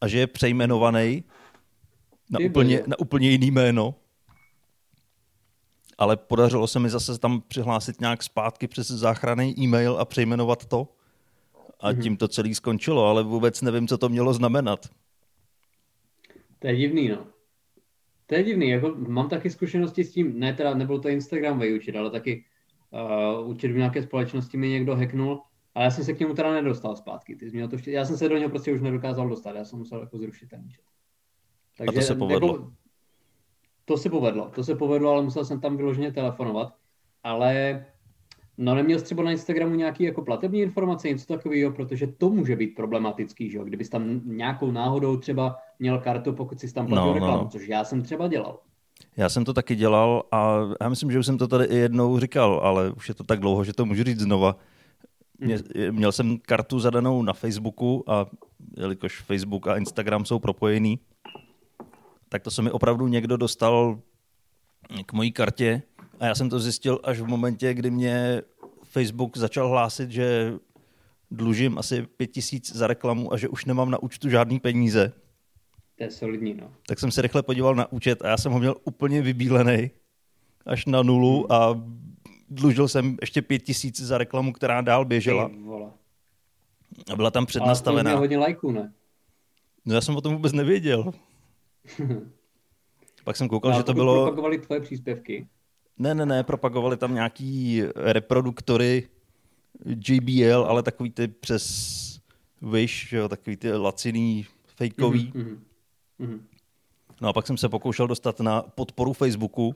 a 0.00 0.08
že 0.08 0.18
je 0.18 0.26
přejmenovaný 0.26 1.24
na 2.38 2.46
úplně, 2.46 2.82
na 2.86 2.98
úplně 2.98 3.30
jiný 3.30 3.50
jméno. 3.50 3.94
Ale 5.98 6.16
podařilo 6.16 6.66
se 6.66 6.80
mi 6.80 6.90
zase 6.90 7.18
tam 7.18 7.42
přihlásit 7.48 8.00
nějak 8.00 8.22
zpátky 8.22 8.68
přes 8.68 8.86
záchranný 8.86 9.54
e-mail 9.60 9.96
a 9.98 10.04
přejmenovat 10.04 10.66
to. 10.66 10.88
A 11.80 11.92
mm-hmm. 11.92 12.02
tím 12.02 12.16
to 12.16 12.28
celé 12.28 12.54
skončilo, 12.54 13.06
ale 13.06 13.22
vůbec 13.22 13.62
nevím, 13.62 13.88
co 13.88 13.98
to 13.98 14.08
mělo 14.08 14.34
znamenat. 14.34 14.86
To 16.58 16.66
je 16.66 16.76
divný, 16.76 17.08
no. 17.08 17.26
To 18.26 18.34
je 18.34 18.42
divný, 18.42 18.68
jako 18.68 18.94
mám 18.96 19.28
taky 19.28 19.50
zkušenosti 19.50 20.04
s 20.04 20.12
tím, 20.12 20.38
ne 20.38 20.54
teda, 20.54 20.74
nebyl 20.74 21.00
to 21.00 21.08
Instagram 21.08 21.62
účet, 21.76 21.96
ale 21.96 22.10
taky 22.10 22.44
uh, 22.90 23.50
účet 23.50 23.68
v 23.68 23.76
nějaké 23.76 24.02
společnosti 24.02 24.56
mi 24.56 24.68
někdo 24.68 24.96
hacknul, 24.96 25.42
ale 25.74 25.84
já 25.84 25.90
jsem 25.90 26.04
se 26.04 26.12
k 26.12 26.20
němu 26.20 26.34
teda 26.34 26.52
nedostal 26.52 26.96
zpátky. 26.96 27.36
Ty 27.36 27.68
to. 27.68 27.76
Já 27.86 28.04
jsem 28.04 28.16
se 28.16 28.28
do 28.28 28.36
něho 28.36 28.50
prostě 28.50 28.72
už 28.72 28.80
nedokázal 28.80 29.28
dostat, 29.28 29.56
já 29.56 29.64
jsem 29.64 29.78
musel 29.78 30.00
jako 30.00 30.18
zrušit 30.18 30.48
ten 30.48 30.64
účet. 30.66 30.84
Takže, 31.78 31.98
a 31.98 32.00
to 32.00 32.06
se 32.06 32.14
povedlo? 32.14 32.48
Jako, 32.48 32.72
to 33.84 33.96
se 33.96 34.10
povedlo, 34.10 34.50
to 34.54 34.64
se 34.64 34.74
povedlo, 34.74 35.10
ale 35.10 35.22
musel 35.22 35.44
jsem 35.44 35.60
tam 35.60 35.76
vyloženě 35.76 36.12
telefonovat. 36.12 36.74
Ale 37.22 37.84
No 38.58 38.74
neměl 38.74 38.98
jsi 38.98 39.04
třeba 39.04 39.22
na 39.22 39.30
Instagramu 39.30 39.74
nějaký 39.74 40.04
jako 40.04 40.22
platební 40.22 40.60
informace, 40.60 41.08
něco 41.08 41.26
takového, 41.26 41.72
protože 41.72 42.06
to 42.06 42.30
může 42.30 42.56
být 42.56 42.74
problematický, 42.74 43.50
že 43.50 43.58
jo? 43.58 43.64
Kdybys 43.64 43.88
tam 43.88 44.20
nějakou 44.24 44.70
náhodou 44.70 45.16
třeba 45.16 45.56
měl 45.78 45.98
kartu, 45.98 46.32
pokud 46.32 46.60
jsi 46.60 46.74
tam 46.74 46.86
platil 46.86 47.06
no, 47.06 47.14
reklamu, 47.14 47.42
no. 47.42 47.48
což 47.48 47.68
já 47.68 47.84
jsem 47.84 48.02
třeba 48.02 48.28
dělal. 48.28 48.58
Já 49.16 49.28
jsem 49.28 49.44
to 49.44 49.52
taky 49.52 49.76
dělal 49.76 50.22
a 50.32 50.60
já 50.80 50.88
myslím, 50.88 51.10
že 51.10 51.18
už 51.18 51.26
jsem 51.26 51.38
to 51.38 51.48
tady 51.48 51.64
i 51.64 51.76
jednou 51.76 52.18
říkal, 52.18 52.60
ale 52.62 52.90
už 52.90 53.08
je 53.08 53.14
to 53.14 53.24
tak 53.24 53.40
dlouho, 53.40 53.64
že 53.64 53.72
to 53.72 53.86
můžu 53.86 54.04
říct 54.04 54.20
znova. 54.20 54.56
Mě, 55.38 55.58
mhm. 55.76 55.96
měl 55.96 56.12
jsem 56.12 56.38
kartu 56.38 56.78
zadanou 56.78 57.22
na 57.22 57.32
Facebooku 57.32 58.04
a 58.06 58.26
jelikož 58.76 59.20
Facebook 59.20 59.68
a 59.68 59.76
Instagram 59.76 60.24
jsou 60.24 60.38
propojený, 60.38 60.98
tak 62.34 62.42
to 62.42 62.50
se 62.50 62.62
mi 62.62 62.70
opravdu 62.70 63.08
někdo 63.08 63.36
dostal 63.36 64.00
k 65.06 65.12
mojí 65.12 65.32
kartě 65.32 65.82
a 66.20 66.26
já 66.26 66.34
jsem 66.34 66.50
to 66.50 66.58
zjistil 66.58 67.00
až 67.04 67.20
v 67.20 67.26
momentě, 67.26 67.74
kdy 67.74 67.90
mě 67.90 68.42
Facebook 68.82 69.36
začal 69.36 69.68
hlásit, 69.68 70.10
že 70.10 70.54
dlužím 71.30 71.78
asi 71.78 72.02
pět 72.02 72.26
tisíc 72.26 72.76
za 72.76 72.86
reklamu 72.86 73.32
a 73.32 73.36
že 73.36 73.48
už 73.48 73.64
nemám 73.64 73.90
na 73.90 74.02
účtu 74.02 74.28
žádný 74.28 74.60
peníze. 74.60 75.12
To 75.98 76.04
je 76.04 76.10
solidní, 76.10 76.54
no. 76.54 76.70
Tak 76.86 76.98
jsem 76.98 77.10
se 77.10 77.22
rychle 77.22 77.42
podíval 77.42 77.74
na 77.74 77.92
účet 77.92 78.22
a 78.22 78.28
já 78.28 78.36
jsem 78.36 78.52
ho 78.52 78.58
měl 78.58 78.74
úplně 78.84 79.22
vybílený 79.22 79.90
až 80.66 80.86
na 80.86 81.02
nulu 81.02 81.52
a 81.52 81.82
dlužil 82.50 82.88
jsem 82.88 83.16
ještě 83.20 83.42
pět 83.42 83.58
tisíc 83.58 84.00
za 84.00 84.18
reklamu, 84.18 84.52
která 84.52 84.80
dál 84.80 85.04
běžela. 85.04 85.50
A 87.12 87.16
byla 87.16 87.30
tam 87.30 87.46
přednastavená. 87.46 88.10
Ale 88.10 88.16
to 88.16 88.20
hodně 88.20 88.38
lajků, 88.38 88.72
ne? 88.72 88.92
No 89.84 89.94
já 89.94 90.00
jsem 90.00 90.16
o 90.16 90.20
tom 90.20 90.32
vůbec 90.32 90.52
nevěděl. 90.52 91.12
Pak 93.24 93.36
jsem 93.36 93.48
koukal, 93.48 93.70
no, 93.70 93.76
že 93.76 93.82
to 93.82 93.94
bylo... 93.94 94.22
propagovali 94.24 94.58
tvoje 94.58 94.80
příspěvky? 94.80 95.46
Ne, 95.98 96.14
ne, 96.14 96.26
ne, 96.26 96.44
propagovali 96.44 96.96
tam 96.96 97.14
nějaký 97.14 97.82
reproduktory 97.96 99.08
JBL, 100.08 100.64
ale 100.68 100.82
takový 100.82 101.10
ty 101.10 101.28
přes 101.28 101.94
Wish, 102.62 103.12
jo, 103.12 103.28
takový 103.28 103.56
ty 103.56 103.72
laciný, 103.72 104.46
fejkový. 104.66 105.32
Mm-hmm, 105.34 105.58
mm-hmm. 106.20 106.40
No 107.20 107.28
a 107.28 107.32
pak 107.32 107.46
jsem 107.46 107.56
se 107.56 107.68
pokoušel 107.68 108.06
dostat 108.06 108.40
na 108.40 108.62
podporu 108.62 109.12
Facebooku 109.12 109.74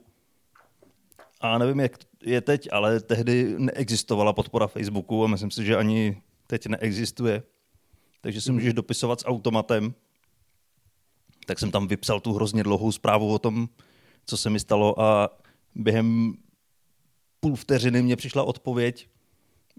a 1.41 1.57
nevím, 1.57 1.79
jak 1.79 1.97
je 2.23 2.41
teď, 2.41 2.67
ale 2.71 2.99
tehdy 2.99 3.55
neexistovala 3.57 4.33
podpora 4.33 4.67
Facebooku 4.67 5.23
a 5.23 5.27
myslím 5.27 5.51
si, 5.51 5.65
že 5.65 5.75
ani 5.75 6.21
teď 6.47 6.67
neexistuje. 6.67 7.43
Takže 8.21 8.41
si 8.41 8.49
mm-hmm. 8.49 8.53
můžeš 8.53 8.73
dopisovat 8.73 9.19
s 9.19 9.25
automatem 9.25 9.93
tak 11.49 11.59
jsem 11.59 11.71
tam 11.71 11.87
vypsal 11.87 12.19
tu 12.19 12.33
hrozně 12.33 12.63
dlouhou 12.63 12.91
zprávu 12.91 13.33
o 13.33 13.39
tom, 13.39 13.69
co 14.25 14.37
se 14.37 14.49
mi 14.49 14.59
stalo 14.59 15.01
a 15.01 15.29
během 15.75 16.33
půl 17.39 17.55
vteřiny 17.55 18.01
mě 18.01 18.15
přišla 18.15 18.43
odpověď, 18.43 19.09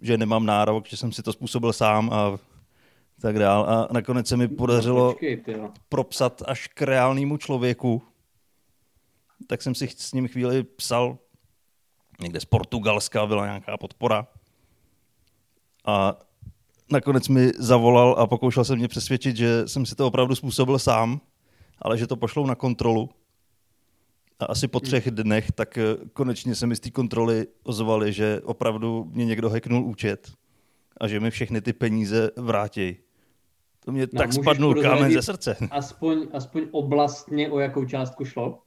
že 0.03 0.19
nemám 0.19 0.47
nárok, 0.47 0.89
že 0.89 0.97
jsem 0.97 1.13
si 1.13 1.23
to 1.23 1.33
způsobil 1.33 1.73
sám 1.73 2.11
a 2.13 2.39
tak 3.21 3.39
dál. 3.39 3.65
A 3.65 3.89
nakonec 3.93 4.29
se 4.29 4.37
mi 4.37 4.49
no, 4.49 4.57
podařilo 4.57 5.07
no, 5.07 5.13
počkej, 5.13 5.45
propsat 5.89 6.43
až 6.47 6.67
k 6.67 6.83
reálnému 6.83 7.37
člověku. 7.37 8.03
Tak 9.47 9.63
jsem 9.63 9.75
si 9.75 9.89
s 9.89 10.13
ním 10.13 10.29
chvíli 10.29 10.63
psal, 10.63 11.19
někde 12.21 12.41
z 12.41 12.45
Portugalska 12.45 13.27
byla 13.27 13.47
nějaká 13.47 13.77
podpora. 13.77 14.27
A 15.87 16.19
nakonec 16.93 17.29
mi 17.29 17.53
zavolal 17.59 18.15
a 18.19 18.27
pokoušel 18.27 18.65
se 18.65 18.77
mě 18.77 18.89
přesvědčit, 18.89 19.37
že 19.37 19.69
jsem 19.69 19.87
si 19.87 19.95
to 19.95 20.07
opravdu 20.07 20.35
způsobil 20.35 20.79
sám 20.79 21.21
ale 21.83 21.99
že 21.99 22.07
to 22.07 22.17
pošlou 22.17 22.47
na 22.47 22.55
kontrolu. 22.55 23.11
A 24.39 24.45
asi 24.45 24.69
po 24.69 24.81
třech 24.81 25.11
dnech, 25.11 25.53
tak 25.53 25.79
eh, 25.79 25.83
konečně 26.13 26.55
se 26.55 26.67
mi 26.67 26.77
z 26.77 26.81
té 26.81 26.91
kontroly 26.91 27.47
ozvali, 27.63 28.13
že 28.13 28.41
opravdu 28.45 29.05
mě 29.05 29.25
někdo 29.25 29.51
hacknul 29.51 29.85
účet 29.85 30.33
a 31.01 31.09
že 31.09 31.21
mi 31.21 31.31
všechny 31.31 31.61
ty 31.61 31.73
peníze 31.73 32.31
vrátí. 32.37 32.97
To 33.85 33.93
mě 33.93 34.09
no, 34.13 34.19
tak 34.19 34.33
spadnul 34.33 34.83
kámen 34.83 35.13
ze 35.13 35.23
srdce. 35.23 35.57
Aspoň, 35.71 36.29
aspoň 36.33 36.69
oblastně 36.71 37.51
o 37.51 37.59
jakou 37.59 37.85
částku 37.85 38.25
šlo? 38.25 38.63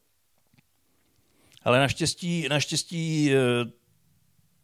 Ale 1.64 1.80
naštěstí, 1.80 2.48
naštěstí 2.50 3.32
eh, 3.34 3.72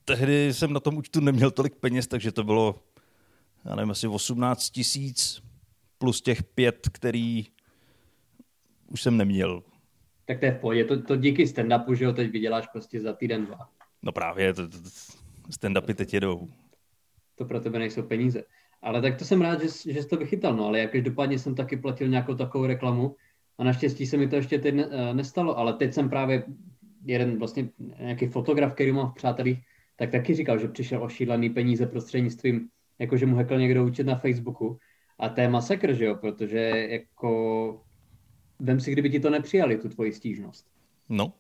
tehdy 0.06 0.54
jsem 0.54 0.74
na 0.74 0.80
tom 0.80 0.98
účtu 0.98 1.20
neměl 1.20 1.52
tolik 1.52 1.76
peněz, 1.76 2.08
takže 2.08 2.32
to 2.32 2.44
bylo, 2.44 2.76
já 3.66 3.76
nevím, 3.76 3.92
asi 3.92 4.08
18 4.08 4.70
tisíc 4.70 5.44
plus 5.98 6.22
těch 6.22 6.44
pět, 6.44 6.90
který 6.92 7.48
už 8.91 9.02
jsem 9.02 9.17
neměl. 9.17 9.63
Tak 10.25 10.39
to 10.39 10.45
je 10.45 10.52
v 10.52 10.60
pohodě, 10.60 10.86
to, 10.86 11.02
to 11.02 11.15
díky 11.15 11.45
stand-upu, 11.45 11.93
že 11.93 12.08
ho 12.08 12.13
teď 12.13 12.32
vyděláš 12.32 12.67
prostě 12.67 13.02
za 13.02 13.13
týden, 13.13 13.45
dva. 13.45 13.69
No 14.02 14.12
právě, 14.12 14.54
to, 14.54 14.67
to, 14.67 14.78
stand-upy 15.49 15.93
teď 15.93 16.13
jedou. 16.13 16.47
To 17.36 17.45
pro 17.45 17.60
tebe 17.60 17.80
nejsou 17.80 18.04
peníze. 18.04 18.43
Ale 18.82 19.02
tak 19.02 19.17
to 19.17 19.25
jsem 19.25 19.41
rád, 19.41 19.62
že, 19.62 19.93
že 19.93 20.04
jsi 20.04 20.08
to 20.08 20.17
vychytal, 20.17 20.56
no, 20.56 20.65
ale 20.65 20.80
já 20.80 20.88
každopádně 20.88 21.39
jsem 21.39 21.56
taky 21.56 21.78
platil 21.78 22.08
nějakou 22.08 22.36
takovou 22.36 22.65
reklamu 22.65 23.15
a 23.58 23.63
naštěstí 23.63 24.06
se 24.06 24.17
mi 24.17 24.28
to 24.28 24.36
ještě 24.36 24.60
teď 24.60 24.75
ne, 24.75 24.88
eh, 24.91 25.13
nestalo, 25.13 25.58
ale 25.58 25.73
teď 25.73 25.93
jsem 25.93 26.10
právě 26.10 26.43
jeden 27.06 27.39
vlastně 27.39 27.69
nějaký 27.99 28.28
fotograf, 28.28 28.73
který 28.73 28.91
mám 28.91 29.12
v 29.12 29.15
přátelích, 29.15 29.60
tak 29.95 30.12
taky 30.12 30.34
říkal, 30.34 30.60
že 30.60 30.67
přišel 30.67 31.04
o 31.04 31.10
šílený 31.10 31.49
peníze 31.49 31.86
prostřednictvím, 31.86 32.67
jakože 32.99 33.25
mu 33.25 33.36
hekl 33.36 33.58
někdo 33.58 33.86
účet 33.86 34.06
na 34.06 34.15
Facebooku 34.15 34.78
a 35.19 35.30
to 35.30 35.41
je 35.41 35.49
masakr, 35.49 35.93
že 35.93 36.06
jo, 36.06 36.15
protože 36.15 36.88
jako 36.89 37.82
vem 38.60 38.80
si, 38.80 38.91
kdyby 38.91 39.10
ti 39.10 39.19
to 39.19 39.30
nepřijali, 39.30 39.78
tu 39.78 39.89
tvoji 39.89 40.13
stížnost. 40.13 40.65
No. 41.10 41.34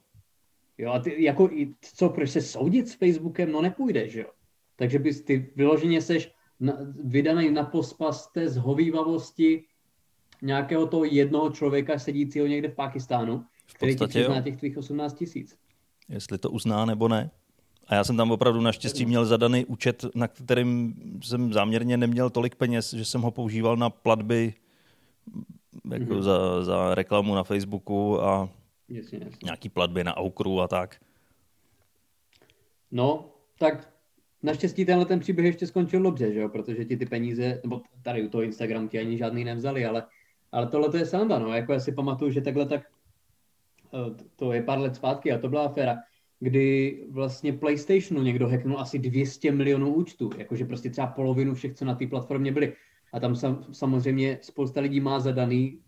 Jo, 0.77 0.91
a 0.91 0.99
ty, 0.99 1.23
jako, 1.23 1.49
co, 1.81 2.09
proč 2.09 2.29
se 2.29 2.41
soudit 2.41 2.87
s 2.87 2.93
Facebookem, 2.93 3.51
no 3.51 3.61
nepůjde, 3.61 4.09
že 4.09 4.19
jo. 4.19 4.29
Takže 4.75 4.99
bys 4.99 5.21
ty 5.21 5.51
vyloženě 5.55 6.01
seš 6.01 6.31
na, 6.59 6.77
vydaný 7.03 7.51
na 7.51 7.63
pospas 7.63 8.31
té 8.31 8.49
zhovývavosti 8.49 9.65
nějakého 10.41 10.87
toho 10.87 11.05
jednoho 11.05 11.49
člověka 11.49 11.99
sedícího 11.99 12.47
někde 12.47 12.69
v 12.69 12.75
Pakistánu, 12.75 13.45
v 13.67 13.73
který 13.73 13.95
ti 13.95 14.07
přizná 14.07 14.35
jo. 14.35 14.41
těch 14.41 14.57
tvých 14.57 14.77
18 14.77 15.13
tisíc. 15.13 15.57
Jestli 16.09 16.37
to 16.37 16.51
uzná 16.51 16.85
nebo 16.85 17.07
ne. 17.07 17.31
A 17.87 17.95
já 17.95 18.03
jsem 18.03 18.17
tam 18.17 18.31
opravdu 18.31 18.61
naštěstí 18.61 19.05
měl 19.05 19.25
zadaný 19.25 19.65
účet, 19.65 20.05
na 20.15 20.27
kterým 20.27 20.95
jsem 21.23 21.53
záměrně 21.53 21.97
neměl 21.97 22.29
tolik 22.29 22.55
peněz, 22.55 22.93
že 22.93 23.05
jsem 23.05 23.21
ho 23.21 23.31
používal 23.31 23.77
na 23.77 23.89
platby 23.89 24.53
jako 25.91 26.13
mm-hmm. 26.13 26.21
za, 26.21 26.63
za 26.63 26.95
reklamu 26.95 27.35
na 27.35 27.43
Facebooku 27.43 28.21
a 28.21 28.49
jasně, 28.89 29.19
jasně. 29.23 29.37
nějaký 29.43 29.69
platby 29.69 30.03
na 30.03 30.17
Aukru 30.17 30.61
a 30.61 30.67
tak. 30.67 30.95
No, 32.91 33.31
tak 33.59 33.93
naštěstí 34.43 34.85
tenhle 34.85 35.05
ten 35.05 35.19
příběh 35.19 35.45
ještě 35.45 35.67
skončil 35.67 36.03
dobře, 36.03 36.33
že 36.33 36.39
jo? 36.39 36.49
protože 36.49 36.85
ti 36.85 36.97
ty 36.97 37.05
peníze, 37.05 37.59
nebo 37.63 37.81
tady 38.01 38.23
u 38.23 38.29
toho 38.29 38.43
Instagramu 38.43 38.87
ti 38.87 38.99
ani 38.99 39.17
žádný 39.17 39.43
nevzali, 39.43 39.85
ale, 39.85 40.05
ale 40.51 40.67
tohle 40.67 40.89
to 40.89 40.97
je 40.97 41.05
sanda, 41.05 41.39
no, 41.39 41.53
jako 41.53 41.73
já 41.73 41.79
si 41.79 41.91
pamatuju, 41.91 42.31
že 42.31 42.41
takhle 42.41 42.65
tak, 42.65 42.81
eh, 43.93 44.23
to 44.35 44.53
je 44.53 44.63
pár 44.63 44.79
let 44.79 44.95
zpátky 44.95 45.31
a 45.31 45.37
to 45.37 45.49
byla 45.49 45.65
aféra, 45.65 45.97
kdy 46.39 46.99
vlastně 47.09 47.53
PlayStationu 47.53 48.23
někdo 48.23 48.47
hacknul 48.47 48.79
asi 48.79 48.99
200 48.99 49.51
milionů 49.51 49.93
účtů, 49.93 50.29
jakože 50.37 50.65
prostě 50.65 50.89
třeba 50.89 51.07
polovinu 51.07 51.53
všech, 51.53 51.73
co 51.73 51.85
na 51.85 51.95
té 51.95 52.07
platformě 52.07 52.51
byly. 52.51 52.73
A 53.13 53.19
tam 53.19 53.35
sam, 53.35 53.65
samozřejmě 53.71 54.39
spousta 54.41 54.81
lidí 54.81 54.99
má 54.99 55.19
zadaný 55.19 55.79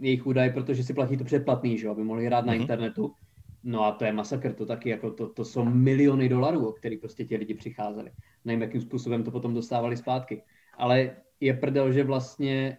jejich 0.00 0.26
údaje, 0.26 0.50
protože 0.50 0.84
si 0.84 0.94
platí 0.94 1.16
to 1.16 1.24
předplatný, 1.24 1.78
že 1.78 1.88
aby 1.88 2.04
mohli 2.04 2.26
hrát 2.26 2.44
mm-hmm. 2.44 2.46
na 2.46 2.52
mhm. 2.52 2.60
internetu. 2.60 3.14
No 3.64 3.84
a 3.84 3.92
to 3.92 4.04
je 4.04 4.12
masakr, 4.12 4.52
to 4.52 4.66
taky, 4.66 4.88
jako 4.88 5.10
to, 5.10 5.28
to 5.28 5.44
jsou 5.44 5.64
miliony 5.64 6.28
dolarů, 6.28 6.68
o 6.68 6.72
který 6.72 6.96
prostě 6.96 7.24
ti 7.24 7.36
lidi 7.36 7.54
přicházeli. 7.54 8.10
Nevím, 8.44 8.62
jakým 8.62 8.80
způsobem 8.80 9.24
to 9.24 9.30
potom 9.30 9.54
dostávali 9.54 9.96
zpátky. 9.96 10.42
Ale 10.78 11.16
je 11.40 11.54
prdel, 11.54 11.92
že 11.92 12.04
vlastně 12.04 12.78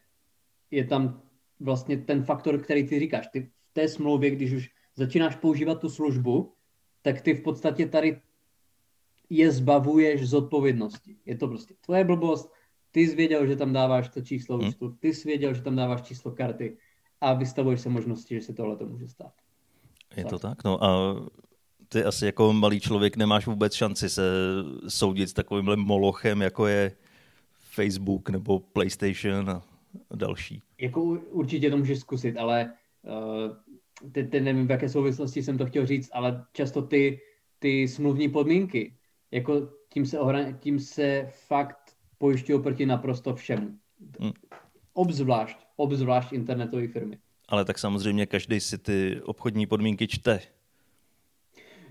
je 0.71 0.83
tam 0.85 1.21
vlastně 1.59 1.97
ten 1.97 2.23
faktor, 2.23 2.57
který 2.57 2.87
ty 2.87 2.99
říkáš. 2.99 3.27
Ty 3.27 3.41
v 3.41 3.73
té 3.73 3.87
smlouvě, 3.87 4.31
když 4.31 4.51
už 4.51 4.69
začínáš 4.95 5.35
používat 5.35 5.79
tu 5.79 5.89
službu, 5.89 6.53
tak 7.01 7.21
ty 7.21 7.33
v 7.33 7.43
podstatě 7.43 7.87
tady 7.87 8.21
je 9.29 9.51
zbavuješ 9.51 10.29
z 10.29 10.33
odpovědnosti. 10.33 11.15
Je 11.25 11.37
to 11.37 11.47
prostě 11.47 11.73
tvoje 11.81 12.03
blbost, 12.03 12.51
ty 12.91 13.07
jsi 13.07 13.15
věděl, 13.15 13.47
že 13.47 13.55
tam 13.55 13.73
dáváš 13.73 14.09
to 14.09 14.21
číslo 14.21 14.57
hmm. 14.57 14.67
účtu, 14.67 14.89
ty 14.99 15.13
jsi 15.13 15.27
věděl, 15.27 15.53
že 15.53 15.61
tam 15.61 15.75
dáváš 15.75 16.01
číslo 16.01 16.31
karty 16.31 16.77
a 17.21 17.33
vystavuješ 17.33 17.81
se 17.81 17.89
možnosti, 17.89 18.35
že 18.35 18.41
se 18.41 18.53
tohle 18.53 18.77
to 18.77 18.85
může 18.85 19.07
stát. 19.07 19.33
Je 20.15 20.25
to 20.25 20.39
tak, 20.39 20.63
no 20.63 20.83
a 20.83 21.15
ty 21.89 22.03
asi 22.03 22.25
jako 22.25 22.53
malý 22.53 22.79
člověk 22.79 23.17
nemáš 23.17 23.47
vůbec 23.47 23.73
šanci 23.73 24.09
se 24.09 24.23
soudit 24.87 25.29
s 25.29 25.33
takovýmhle 25.33 25.75
molochem, 25.75 26.41
jako 26.41 26.67
je 26.67 26.91
Facebook 27.59 28.29
nebo 28.29 28.59
PlayStation 28.59 29.49
a 29.49 29.63
další. 30.15 30.61
Jako 30.81 31.01
určitě 31.31 31.69
to 31.69 31.77
můžeš 31.77 31.99
zkusit, 31.99 32.37
ale 32.37 32.73
uh, 33.03 34.11
teď, 34.11 34.29
teď 34.29 34.43
nevím, 34.43 34.67
v 34.67 34.71
jaké 34.71 34.89
souvislosti 34.89 35.43
jsem 35.43 35.57
to 35.57 35.65
chtěl 35.65 35.85
říct, 35.85 36.09
ale 36.13 36.45
často 36.53 36.81
ty, 36.81 37.19
ty 37.59 37.87
smluvní 37.87 38.29
podmínky, 38.29 38.93
jako 39.31 39.69
tím 39.89 40.05
se, 40.05 40.19
ohra, 40.19 40.51
tím 40.51 40.79
se 40.79 41.29
fakt 41.47 41.86
pojišťují 42.17 42.61
proti 42.63 42.85
naprosto 42.85 43.35
všemu. 43.35 43.67
Hmm. 44.19 44.33
Obzvlášť, 44.93 45.57
obzvlášť 45.75 46.33
internetové 46.33 46.87
firmy. 46.87 47.17
Ale 47.49 47.65
tak 47.65 47.79
samozřejmě 47.79 48.25
každý 48.25 48.59
si 48.59 48.77
ty 48.77 49.21
obchodní 49.23 49.65
podmínky 49.65 50.07
čte. 50.07 50.39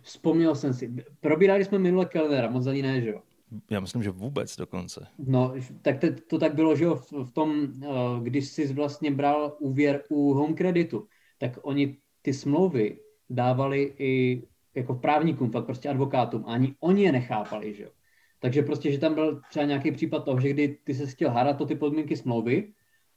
vzpomněl 0.07 0.55
jsem 0.55 0.75
si. 0.75 0.95
Probírali 1.21 1.65
jsme 1.65 1.79
minule 1.79 2.07
Kellnera, 2.07 2.51
moc 2.51 2.67
ani 2.67 2.83
ne, 2.83 3.01
že 3.01 3.11
jo? 3.11 3.23
Já 3.71 3.81
myslím, 3.81 4.03
že 4.03 4.11
vůbec 4.11 4.57
dokonce. 4.57 5.07
No, 5.19 5.55
tak 5.83 5.99
to, 6.01 6.07
to 6.27 6.39
tak 6.39 6.55
bylo, 6.55 6.77
že 6.77 6.85
jo, 6.85 6.95
v, 6.95 7.13
v 7.13 7.31
tom, 7.31 7.67
eh, 7.83 7.87
když 8.23 8.49
jsi 8.49 8.73
vlastně 8.73 9.11
bral 9.11 9.57
úvěr 9.61 10.03
u 10.09 10.35
home 10.35 10.55
kreditu, 10.55 11.09
tak 11.39 11.59
oni 11.63 11.97
ty 12.23 12.35
smlouvy 12.35 12.99
dávali 13.31 13.95
i 13.99 14.43
jako 14.75 14.95
právníkům, 14.95 15.51
fakt 15.51 15.65
prostě 15.65 15.89
advokátům. 15.89 16.45
A 16.47 16.53
ani 16.53 16.75
oni 16.81 17.03
je 17.03 17.13
nechápali, 17.13 17.75
že 17.75 17.83
jo. 17.83 17.91
Takže 18.39 18.63
prostě, 18.63 18.93
že 18.93 18.99
tam 18.99 19.15
byl 19.15 19.41
třeba 19.51 19.65
nějaký 19.67 19.93
případ 19.93 20.25
toho, 20.25 20.41
že 20.41 20.49
kdy 20.49 20.79
ty 20.85 20.95
se 20.95 21.07
chtěl 21.07 21.31
hádat 21.31 21.59
to 21.59 21.67
ty 21.67 21.75
podmínky 21.75 22.17
smlouvy, 22.17 22.73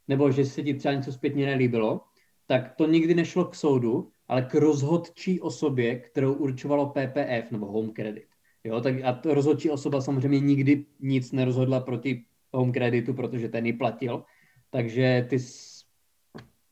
nebo 0.07 0.31
že 0.31 0.45
se 0.45 0.63
ti 0.63 0.73
třeba 0.73 0.93
něco 0.93 1.11
zpětně 1.11 1.45
nelíbilo, 1.45 2.01
tak 2.47 2.75
to 2.75 2.87
nikdy 2.87 3.13
nešlo 3.13 3.45
k 3.45 3.55
soudu, 3.55 4.11
ale 4.27 4.41
k 4.41 4.53
rozhodčí 4.55 5.41
osobě, 5.41 5.99
kterou 5.99 6.33
určovalo 6.33 6.89
PPF 6.89 7.51
nebo 7.51 7.65
Home 7.65 7.91
Credit. 7.91 8.25
Jo, 8.63 8.81
tak 8.81 8.95
a 9.03 9.13
to 9.13 9.33
rozhodčí 9.33 9.69
osoba 9.69 10.01
samozřejmě 10.01 10.39
nikdy 10.39 10.85
nic 10.99 11.31
nerozhodla 11.31 11.79
proti 11.79 12.25
Home 12.53 12.73
Creditu, 12.73 13.13
protože 13.13 13.49
ten 13.49 13.65
ji 13.65 13.73
platil. 13.73 14.23
Takže 14.69 15.25
ty 15.29 15.39
jsi, 15.39 15.85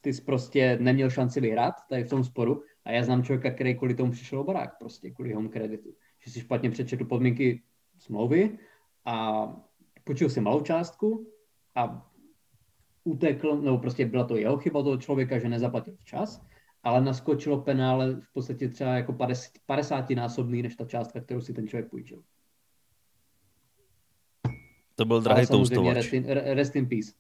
ty 0.02 0.14
jsi 0.14 0.22
prostě 0.22 0.78
neměl 0.82 1.10
šanci 1.10 1.42
vyhrát 1.42 1.74
tady 1.90 2.04
v 2.04 2.10
tom 2.10 2.24
sporu. 2.24 2.64
A 2.86 2.92
já 2.92 3.04
znám 3.04 3.24
člověka, 3.24 3.52
který 3.52 3.76
kvůli 3.76 3.94
tomu 3.94 4.12
přišel 4.12 4.40
o 4.40 4.44
barák, 4.44 4.78
prostě 4.80 5.12
kvůli 5.12 5.34
Home 5.34 5.50
Creditu. 5.50 5.94
Že 6.26 6.32
si 6.32 6.40
špatně 6.40 6.70
přečetl 6.70 7.06
podmínky 7.06 7.62
smlouvy 8.00 8.58
a 9.06 9.48
počil 10.04 10.30
si 10.30 10.42
malou 10.42 10.62
částku 10.62 11.28
a 11.76 12.12
utekl, 13.04 13.62
nebo 13.62 13.78
prostě 13.78 14.06
byla 14.06 14.24
to 14.24 14.38
jeho 14.38 14.58
chyba 14.58 14.84
toho 14.84 14.98
člověka, 14.98 15.40
že 15.40 15.50
nezaplatil 15.50 15.96
včas, 16.00 16.42
ale 16.84 17.02
naskočilo 17.02 17.62
penále 17.62 18.16
v 18.16 18.34
podstatě 18.34 18.70
třeba 18.70 18.96
jako 18.96 19.14
50, 19.14 19.52
50 19.66 20.10
násobný 20.10 20.62
než 20.62 20.76
ta 20.76 20.86
částka, 20.86 21.22
kterou 21.22 21.42
si 21.42 21.54
ten 21.54 21.68
člověk 21.68 21.90
půjčil. 21.90 22.24
To 24.96 25.06
byl 25.06 25.22
drahý 25.22 25.48
toustovač. 25.48 25.96
Rest 25.96 26.14
in, 26.14 26.26
rest 26.28 26.76
in 26.76 26.90
peace. 26.90 27.12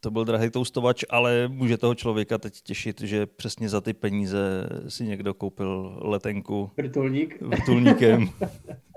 To 0.00 0.10
byl 0.10 0.24
drahý 0.24 0.50
toustovač, 0.50 1.04
ale 1.10 1.48
může 1.48 1.78
toho 1.78 1.94
člověka 1.94 2.38
teď 2.38 2.60
těšit, 2.62 3.00
že 3.00 3.26
přesně 3.26 3.68
za 3.68 3.80
ty 3.80 3.92
peníze 3.92 4.68
si 4.88 5.04
někdo 5.04 5.34
koupil 5.34 5.98
letenku. 6.02 6.70
Vrtulník. 6.76 7.42
Vrtulníkem. 7.42 8.28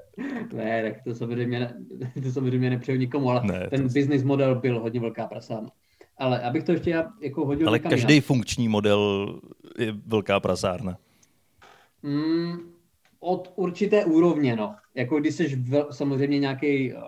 ne, 0.53 0.83
tak 0.83 1.03
to 1.03 1.15
samozřejmě, 1.15 1.73
to 2.23 2.31
samozřejmě 2.31 2.69
nepřeju 2.69 2.99
nikomu, 2.99 3.29
ale 3.29 3.41
ne, 3.43 3.67
ten 3.69 3.81
to... 3.81 3.93
business 3.93 4.23
model 4.23 4.55
byl 4.55 4.79
hodně 4.79 4.99
velká 4.99 5.27
prasárna. 5.27 5.69
Ale 6.17 6.41
abych 6.41 6.63
to 6.63 6.71
ještě 6.71 6.89
já 6.89 7.11
jako 7.21 7.45
hodil 7.45 7.67
Ale 7.67 7.79
každý 7.79 8.15
já. 8.15 8.21
funkční 8.21 8.67
model 8.67 9.39
je 9.77 9.91
velká 10.05 10.39
prasárna. 10.39 10.97
Mm, 12.03 12.57
od 13.19 13.53
určité 13.55 14.05
úrovně, 14.05 14.55
no. 14.55 14.75
Jako 14.95 15.19
když 15.19 15.35
jsi 15.35 15.55
vel, 15.55 15.87
samozřejmě 15.91 16.39
nějaký, 16.39 16.93
uh, 16.93 17.01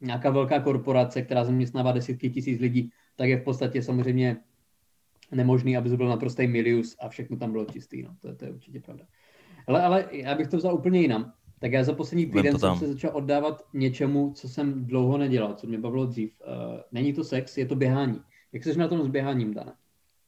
nějaká 0.00 0.30
velká 0.30 0.60
korporace, 0.60 1.22
která 1.22 1.44
zaměstnává 1.44 1.92
desítky 1.92 2.30
tisíc 2.30 2.60
lidí, 2.60 2.90
tak 3.16 3.28
je 3.28 3.36
v 3.36 3.44
podstatě 3.44 3.82
samozřejmě 3.82 4.36
nemožný, 5.32 5.76
aby 5.76 5.90
to 5.90 5.96
byl 5.96 6.08
naprostý 6.08 6.46
milius 6.46 6.96
a 7.00 7.08
všechno 7.08 7.36
tam 7.36 7.52
bylo 7.52 7.64
čistý. 7.64 8.02
No. 8.02 8.10
To, 8.20 8.34
to 8.34 8.44
je 8.44 8.50
určitě 8.50 8.80
pravda. 8.80 9.04
Ale, 9.66 9.82
ale 9.82 10.04
já 10.10 10.34
bych 10.34 10.48
to 10.48 10.56
vzal 10.56 10.74
úplně 10.74 11.00
jinam. 11.00 11.32
Tak 11.66 11.72
já 11.72 11.84
za 11.84 11.92
poslední 11.92 12.26
týden 12.26 12.58
jsem 12.58 12.76
se 12.76 12.86
začal 12.86 13.10
oddávat 13.14 13.64
něčemu, 13.74 14.32
co 14.34 14.48
jsem 14.48 14.86
dlouho 14.86 15.18
nedělal, 15.18 15.54
co 15.54 15.66
mě 15.66 15.78
bavilo 15.78 16.06
dřív. 16.06 16.32
Uh, 16.40 16.80
není 16.92 17.12
to 17.12 17.24
sex, 17.24 17.58
je 17.58 17.66
to 17.66 17.74
běhání. 17.74 18.20
Jak 18.52 18.64
jsi 18.64 18.78
na 18.78 18.88
tom 18.88 19.02
s 19.02 19.08
běháním, 19.08 19.54
Dana? 19.54 19.74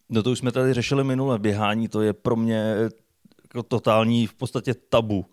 No 0.08 0.22
to 0.22 0.30
už 0.30 0.38
jsme 0.38 0.52
tady 0.52 0.74
řešili 0.74 1.04
minule. 1.04 1.38
Běhání 1.38 1.88
to 1.88 2.02
je 2.02 2.12
pro 2.12 2.36
mě 2.36 2.74
jako 3.42 3.62
totální 3.62 4.26
v 4.26 4.34
podstatě 4.34 4.74
tabu. 4.74 5.26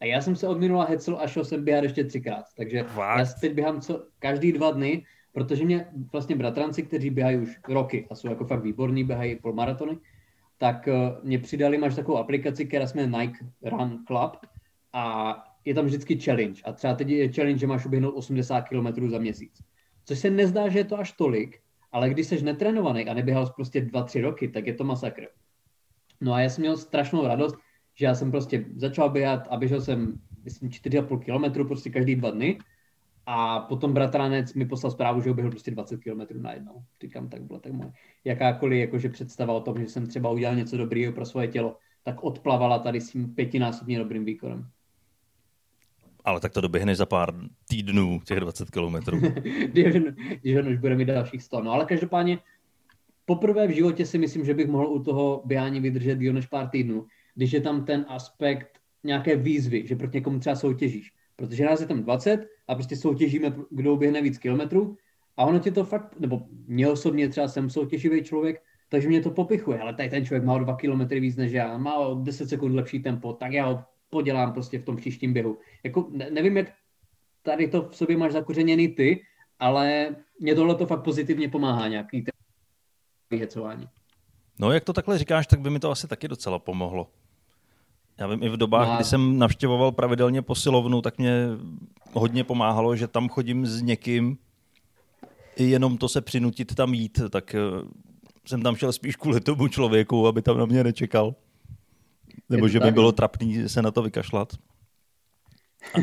A 0.00 0.04
já 0.04 0.20
jsem 0.20 0.36
se 0.36 0.48
od 0.48 0.60
minula 0.60 0.84
hecel 0.84 1.18
a 1.20 1.26
šel 1.26 1.44
jsem 1.44 1.64
běhat 1.64 1.84
ještě 1.84 2.04
třikrát. 2.04 2.44
Takže 2.56 2.82
Fakt? 2.82 3.18
já 3.18 3.24
teď 3.40 3.54
běhám 3.54 3.80
co, 3.80 4.04
každý 4.18 4.52
dva 4.52 4.70
dny, 4.70 5.04
protože 5.32 5.64
mě 5.64 5.86
vlastně 6.12 6.36
bratranci, 6.36 6.82
kteří 6.82 7.10
běhají 7.10 7.38
už 7.38 7.60
roky 7.68 8.06
a 8.10 8.14
jsou 8.14 8.28
jako 8.28 8.44
fakt 8.44 8.62
výborní, 8.62 9.04
běhají 9.04 9.36
polmaratony, 9.36 9.98
tak 10.58 10.88
uh, 10.88 11.24
mě 11.24 11.38
přidali, 11.38 11.78
máš 11.78 11.94
takovou 11.94 12.18
aplikaci, 12.18 12.64
která 12.64 12.86
jsme 12.86 13.06
Nike 13.06 13.38
Run 13.62 14.04
Club 14.06 14.51
a 14.92 15.34
je 15.64 15.74
tam 15.74 15.84
vždycky 15.84 16.20
challenge. 16.20 16.62
A 16.64 16.72
třeba 16.72 16.94
teď 16.94 17.08
je 17.08 17.32
challenge, 17.32 17.58
že 17.58 17.66
máš 17.66 17.86
uběhnout 17.86 18.14
80 18.14 18.60
km 18.60 19.10
za 19.10 19.18
měsíc. 19.18 19.62
Což 20.04 20.18
se 20.18 20.30
nezdá, 20.30 20.68
že 20.68 20.78
je 20.78 20.84
to 20.84 20.98
až 20.98 21.12
tolik, 21.12 21.60
ale 21.92 22.10
když 22.10 22.26
jsi 22.26 22.42
netrénovaný 22.42 23.08
a 23.08 23.14
neběhal 23.14 23.46
prostě 23.46 23.80
2-3 23.80 24.22
roky, 24.22 24.48
tak 24.48 24.66
je 24.66 24.74
to 24.74 24.84
masakr. 24.84 25.26
No 26.20 26.32
a 26.32 26.40
já 26.40 26.48
jsem 26.48 26.62
měl 26.62 26.76
strašnou 26.76 27.26
radost, 27.26 27.56
že 27.94 28.06
já 28.06 28.14
jsem 28.14 28.30
prostě 28.30 28.64
začal 28.76 29.10
běhat 29.10 29.48
a 29.50 29.56
běžel 29.56 29.80
jsem, 29.80 30.20
myslím, 30.44 30.68
4,5 30.68 31.18
km 31.52 31.68
prostě 31.68 31.90
každý 31.90 32.16
dva 32.16 32.30
dny. 32.30 32.58
A 33.26 33.60
potom 33.60 33.92
bratranec 33.92 34.54
mi 34.54 34.66
poslal 34.66 34.90
zprávu, 34.90 35.20
že 35.20 35.30
uběhl 35.30 35.50
prostě 35.50 35.70
20 35.70 36.00
km 36.00 36.42
najednou. 36.42 36.82
Říkám, 37.02 37.28
tak 37.28 37.42
bylo 37.42 37.60
tak 37.60 37.72
moje. 37.72 37.92
Jakákoliv 38.24 38.80
jakože 38.80 39.08
představa 39.08 39.54
o 39.54 39.60
tom, 39.60 39.78
že 39.78 39.88
jsem 39.88 40.06
třeba 40.06 40.30
udělal 40.30 40.56
něco 40.56 40.76
dobrého 40.76 41.12
pro 41.12 41.26
svoje 41.26 41.48
tělo, 41.48 41.76
tak 42.02 42.24
odplavala 42.24 42.78
tady 42.78 43.00
s 43.00 43.10
tím 43.10 43.34
pětinásobně 43.34 43.98
dobrým 43.98 44.24
výkonem. 44.24 44.70
Ale 46.24 46.40
tak 46.40 46.52
to 46.52 46.60
doběhneš 46.60 46.98
za 46.98 47.06
pár 47.06 47.34
týdnů, 47.68 48.20
těch 48.24 48.40
20 48.40 48.70
kilometrů. 48.70 49.20
když 50.40 50.56
on 50.56 50.68
už 50.68 50.78
bude 50.78 50.96
mít 50.96 51.04
dalších 51.04 51.42
100. 51.42 51.62
No 51.62 51.72
ale 51.72 51.84
každopádně 51.84 52.38
poprvé 53.24 53.66
v 53.66 53.70
životě 53.70 54.06
si 54.06 54.18
myslím, 54.18 54.44
že 54.44 54.54
bych 54.54 54.68
mohl 54.68 54.86
u 54.86 55.02
toho 55.02 55.42
běhání 55.44 55.80
vydržet 55.80 56.18
díl 56.18 56.32
než 56.32 56.46
pár 56.46 56.68
týdnů, 56.68 57.06
když 57.34 57.52
je 57.52 57.60
tam 57.60 57.84
ten 57.84 58.06
aspekt 58.08 58.78
nějaké 59.04 59.36
výzvy, 59.36 59.86
že 59.86 59.96
proti 59.96 60.16
někomu 60.16 60.38
třeba 60.38 60.56
soutěžíš. 60.56 61.12
Protože 61.36 61.64
nás 61.64 61.80
je 61.80 61.86
tam 61.86 62.02
20 62.02 62.48
a 62.68 62.74
prostě 62.74 62.96
soutěžíme, 62.96 63.54
kdo 63.70 63.96
běhne 63.96 64.22
víc 64.22 64.38
kilometrů 64.38 64.96
a 65.36 65.44
ono 65.44 65.58
ti 65.58 65.70
to 65.70 65.84
fakt, 65.84 66.20
nebo 66.20 66.42
mě 66.66 66.88
osobně 66.88 67.28
třeba 67.28 67.48
jsem 67.48 67.70
soutěživý 67.70 68.22
člověk, 68.22 68.62
takže 68.88 69.08
mě 69.08 69.20
to 69.20 69.30
popichuje, 69.30 69.80
ale 69.80 69.94
tady 69.94 70.08
ten 70.08 70.26
člověk 70.26 70.44
má 70.44 70.54
o 70.54 70.58
2 70.58 70.76
kilometry 70.76 71.20
víc 71.20 71.36
než 71.36 71.52
já, 71.52 71.78
má 71.78 71.96
o 71.96 72.14
10 72.14 72.48
sekund 72.48 72.74
lepší 72.74 73.02
tempo, 73.02 73.32
tak 73.32 73.52
já 73.52 73.66
ho 73.66 73.84
podělám 74.12 74.52
prostě 74.52 74.78
v 74.78 74.84
tom 74.84 74.96
příštím 74.96 75.32
běhu. 75.32 75.58
Jako, 75.84 76.08
ne, 76.10 76.30
nevím, 76.30 76.56
jak 76.56 76.72
tady 77.42 77.68
to 77.68 77.88
v 77.88 77.96
sobě 77.96 78.16
máš 78.16 78.32
zakořeněný 78.32 78.88
ty, 78.88 79.24
ale 79.58 80.16
mě 80.40 80.54
tohle 80.54 80.74
to 80.74 80.86
fakt 80.86 81.02
pozitivně 81.02 81.48
pomáhá 81.48 81.88
nějaký 81.88 82.24
vyhecování. 83.30 83.88
No, 84.58 84.72
jak 84.72 84.84
to 84.84 84.92
takhle 84.92 85.18
říkáš, 85.18 85.46
tak 85.46 85.60
by 85.60 85.70
mi 85.70 85.78
to 85.78 85.90
asi 85.90 86.08
taky 86.08 86.28
docela 86.28 86.58
pomohlo. 86.58 87.10
Já 88.18 88.26
vím, 88.26 88.42
i 88.42 88.48
v 88.48 88.56
dobách, 88.56 88.88
no. 88.88 88.94
kdy 88.94 89.04
jsem 89.04 89.38
navštěvoval 89.38 89.92
pravidelně 89.92 90.42
posilovnu, 90.42 91.02
tak 91.02 91.18
mě 91.18 91.46
hodně 92.12 92.44
pomáhalo, 92.44 92.96
že 92.96 93.08
tam 93.08 93.28
chodím 93.28 93.66
s 93.66 93.82
někým, 93.82 94.38
i 95.56 95.64
jenom 95.64 95.98
to 95.98 96.08
se 96.08 96.20
přinutit 96.20 96.74
tam 96.74 96.94
jít, 96.94 97.20
tak 97.30 97.54
eh, 97.54 97.60
jsem 98.46 98.62
tam 98.62 98.76
šel 98.76 98.92
spíš 98.92 99.16
kvůli 99.16 99.40
tomu 99.40 99.68
člověku, 99.68 100.26
aby 100.26 100.42
tam 100.42 100.58
na 100.58 100.66
mě 100.66 100.84
nečekal. 100.84 101.34
Nebo 102.48 102.68
že 102.68 102.78
by 102.78 102.84
tak, 102.84 102.94
bylo 102.94 103.08
no. 103.08 103.12
trapný 103.12 103.68
se 103.68 103.82
na 103.82 103.90
to 103.90 104.02
vykašlat. 104.02 104.52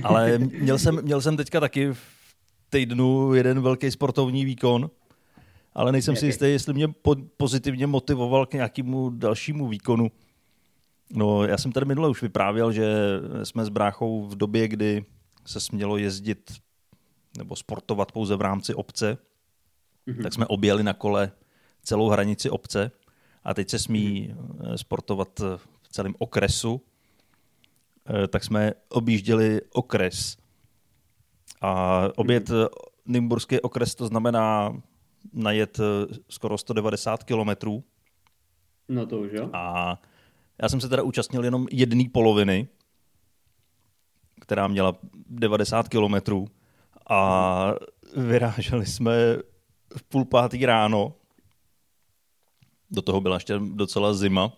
Ale 0.04 0.38
měl 0.38 0.80
jsem, 0.80 1.02
měl 1.02 1.22
jsem 1.22 1.38
teďka 1.38 1.60
taky 1.60 1.94
v 1.94 2.00
týdnu 2.70 3.34
jeden 3.34 3.62
velký 3.62 3.92
sportovní 3.92 4.46
výkon, 4.46 4.90
ale 5.74 5.92
nejsem 5.92 6.16
si 6.16 6.26
jistý, 6.26 6.46
jestli 6.46 6.74
mě 6.74 6.88
po, 6.88 7.16
pozitivně 7.38 7.88
motivoval 7.88 8.46
k 8.46 8.54
nějakému 8.54 9.10
dalšímu 9.10 9.68
výkonu. 9.68 10.12
No, 11.14 11.46
já 11.46 11.58
jsem 11.58 11.72
tady 11.72 11.86
minule 11.86 12.10
už 12.10 12.22
vyprávěl, 12.22 12.72
že 12.72 12.88
jsme 13.44 13.66
s 13.66 13.70
bráchou 13.70 14.28
v 14.28 14.36
době, 14.36 14.68
kdy 14.68 15.06
se 15.46 15.60
smělo 15.60 15.98
jezdit 15.98 16.54
nebo 17.38 17.56
sportovat 17.56 18.12
pouze 18.12 18.36
v 18.36 18.42
rámci 18.42 18.74
obce, 18.74 19.18
mm-hmm. 20.08 20.24
tak 20.24 20.34
jsme 20.34 20.46
objeli 20.46 20.84
na 20.84 20.94
kole 20.94 21.32
celou 21.84 22.10
hranici 22.10 22.50
obce 22.50 22.92
a 23.44 23.54
teď 23.54 23.70
se 23.70 23.80
smí 23.80 24.34
mm-hmm. 24.34 24.74
sportovat 24.74 25.42
celém 25.92 26.16
okresu, 26.18 26.82
eh, 28.10 28.28
tak 28.28 28.44
jsme 28.44 28.74
objížděli 28.90 29.62
okres. 29.74 30.38
A 31.62 32.04
obět 32.16 32.50
hmm. 32.50 32.68
Nymburský 33.06 33.62
okres 33.62 33.96
to 33.96 34.08
znamená 34.08 34.74
najet 35.34 35.80
eh, 35.80 36.16
skoro 36.30 36.58
190 36.58 37.24
kilometrů. 37.24 37.84
No 38.90 39.06
to 39.06 39.20
už 39.20 39.32
jo. 39.34 39.50
A 39.54 39.98
já 40.62 40.70
jsem 40.70 40.82
se 40.82 40.90
teda 40.90 41.04
účastnil 41.04 41.44
jenom 41.44 41.68
jedné 41.72 42.04
poloviny, 42.14 42.68
která 44.42 44.68
měla 44.68 44.96
90 45.30 45.90
kilometrů 45.90 46.48
a 47.10 47.74
vyráželi 48.18 48.86
jsme 48.86 49.14
v 49.98 50.04
půl 50.04 50.26
pátý 50.26 50.66
ráno. 50.66 51.14
Do 52.92 53.02
toho 53.02 53.22
byla 53.22 53.36
ještě 53.36 53.60
docela 53.60 54.14
zima 54.14 54.54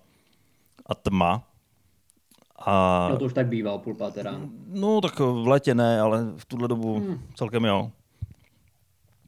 a 0.91 0.95
tma. 0.95 1.47
A... 2.65 3.07
No 3.11 3.17
to 3.17 3.25
už 3.25 3.33
tak 3.33 3.47
bývá 3.47 3.77
půl 3.77 3.95
páté 3.95 4.23
ráno. 4.23 4.49
No 4.67 5.01
tak 5.01 5.19
v 5.19 5.47
letě 5.47 5.75
ne, 5.75 6.01
ale 6.01 6.25
v 6.37 6.45
tuhle 6.45 6.67
dobu 6.67 6.99
hmm. 6.99 7.19
celkem 7.35 7.65
jo. 7.65 7.91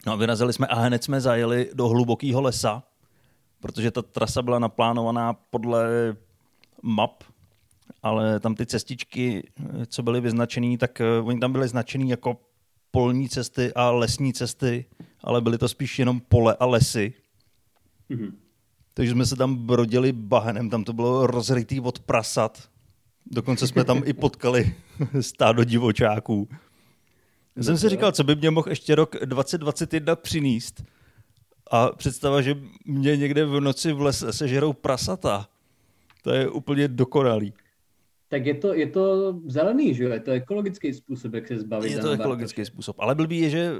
No 0.05 0.13
a 0.13 0.15
vyrazili 0.15 0.53
jsme 0.53 0.67
a 0.67 0.75
hned 0.75 1.03
jsme 1.03 1.21
zajeli 1.21 1.69
do 1.73 1.87
hlubokého 1.87 2.41
lesa, 2.41 2.83
protože 3.59 3.91
ta 3.91 4.01
trasa 4.01 4.41
byla 4.41 4.59
naplánovaná 4.59 5.33
podle 5.33 5.87
map 6.81 7.23
ale 8.03 8.39
tam 8.39 8.55
ty 8.55 8.65
cestičky, 8.65 9.51
co 9.87 10.03
byly 10.03 10.21
vyznačené, 10.21 10.77
tak 10.77 11.01
uh, 11.19 11.27
oni 11.27 11.39
tam 11.39 11.51
byly 11.51 11.67
značený 11.67 12.09
jako 12.09 12.37
polní 12.91 13.29
cesty 13.29 13.73
a 13.73 13.91
lesní 13.91 14.33
cesty, 14.33 14.85
ale 15.21 15.41
byly 15.41 15.57
to 15.57 15.67
spíš 15.67 15.99
jenom 15.99 16.19
pole 16.19 16.55
a 16.59 16.65
lesy. 16.65 17.13
Mm-hmm. 18.09 18.33
Takže 18.93 19.11
jsme 19.11 19.25
se 19.25 19.35
tam 19.35 19.55
brodili 19.55 20.11
bahenem, 20.11 20.69
tam 20.69 20.83
to 20.83 20.93
bylo 20.93 21.27
rozrytý 21.27 21.79
od 21.79 21.99
prasat. 21.99 22.69
Dokonce 23.25 23.67
jsme 23.67 23.83
tam 23.83 24.01
i 24.05 24.13
potkali 24.13 24.75
stádo 25.21 25.63
divočáků. 25.63 26.47
Já 27.55 27.63
jsem 27.63 27.77
si 27.77 27.89
říkal, 27.89 28.11
co 28.11 28.23
by 28.23 28.35
mě 28.35 28.51
mohl 28.51 28.69
ještě 28.69 28.95
rok 28.95 29.15
2021 29.25 30.15
přinést. 30.15 30.83
A 31.71 31.89
představa, 31.89 32.41
že 32.41 32.57
mě 32.85 33.17
někde 33.17 33.45
v 33.45 33.59
noci 33.59 33.93
v 33.93 34.01
lese 34.01 34.33
sežerou 34.33 34.73
prasata. 34.73 35.49
To 36.23 36.31
je 36.31 36.49
úplně 36.49 36.87
dokonalý. 36.87 37.53
Tak 38.27 38.45
je 38.45 38.53
to, 38.53 38.73
je 38.73 38.87
to 38.87 39.33
zelený, 39.45 39.93
že 39.93 40.03
jo? 40.03 40.09
Je 40.09 40.19
to 40.19 40.31
ekologický 40.31 40.93
způsob, 40.93 41.33
jak 41.33 41.47
se 41.47 41.59
zbavit. 41.59 41.91
Je 41.91 41.99
to 41.99 42.11
ekologický 42.11 42.65
způsob. 42.65 42.99
Ale 42.99 43.15
blbý 43.15 43.39
je, 43.39 43.49
že 43.49 43.79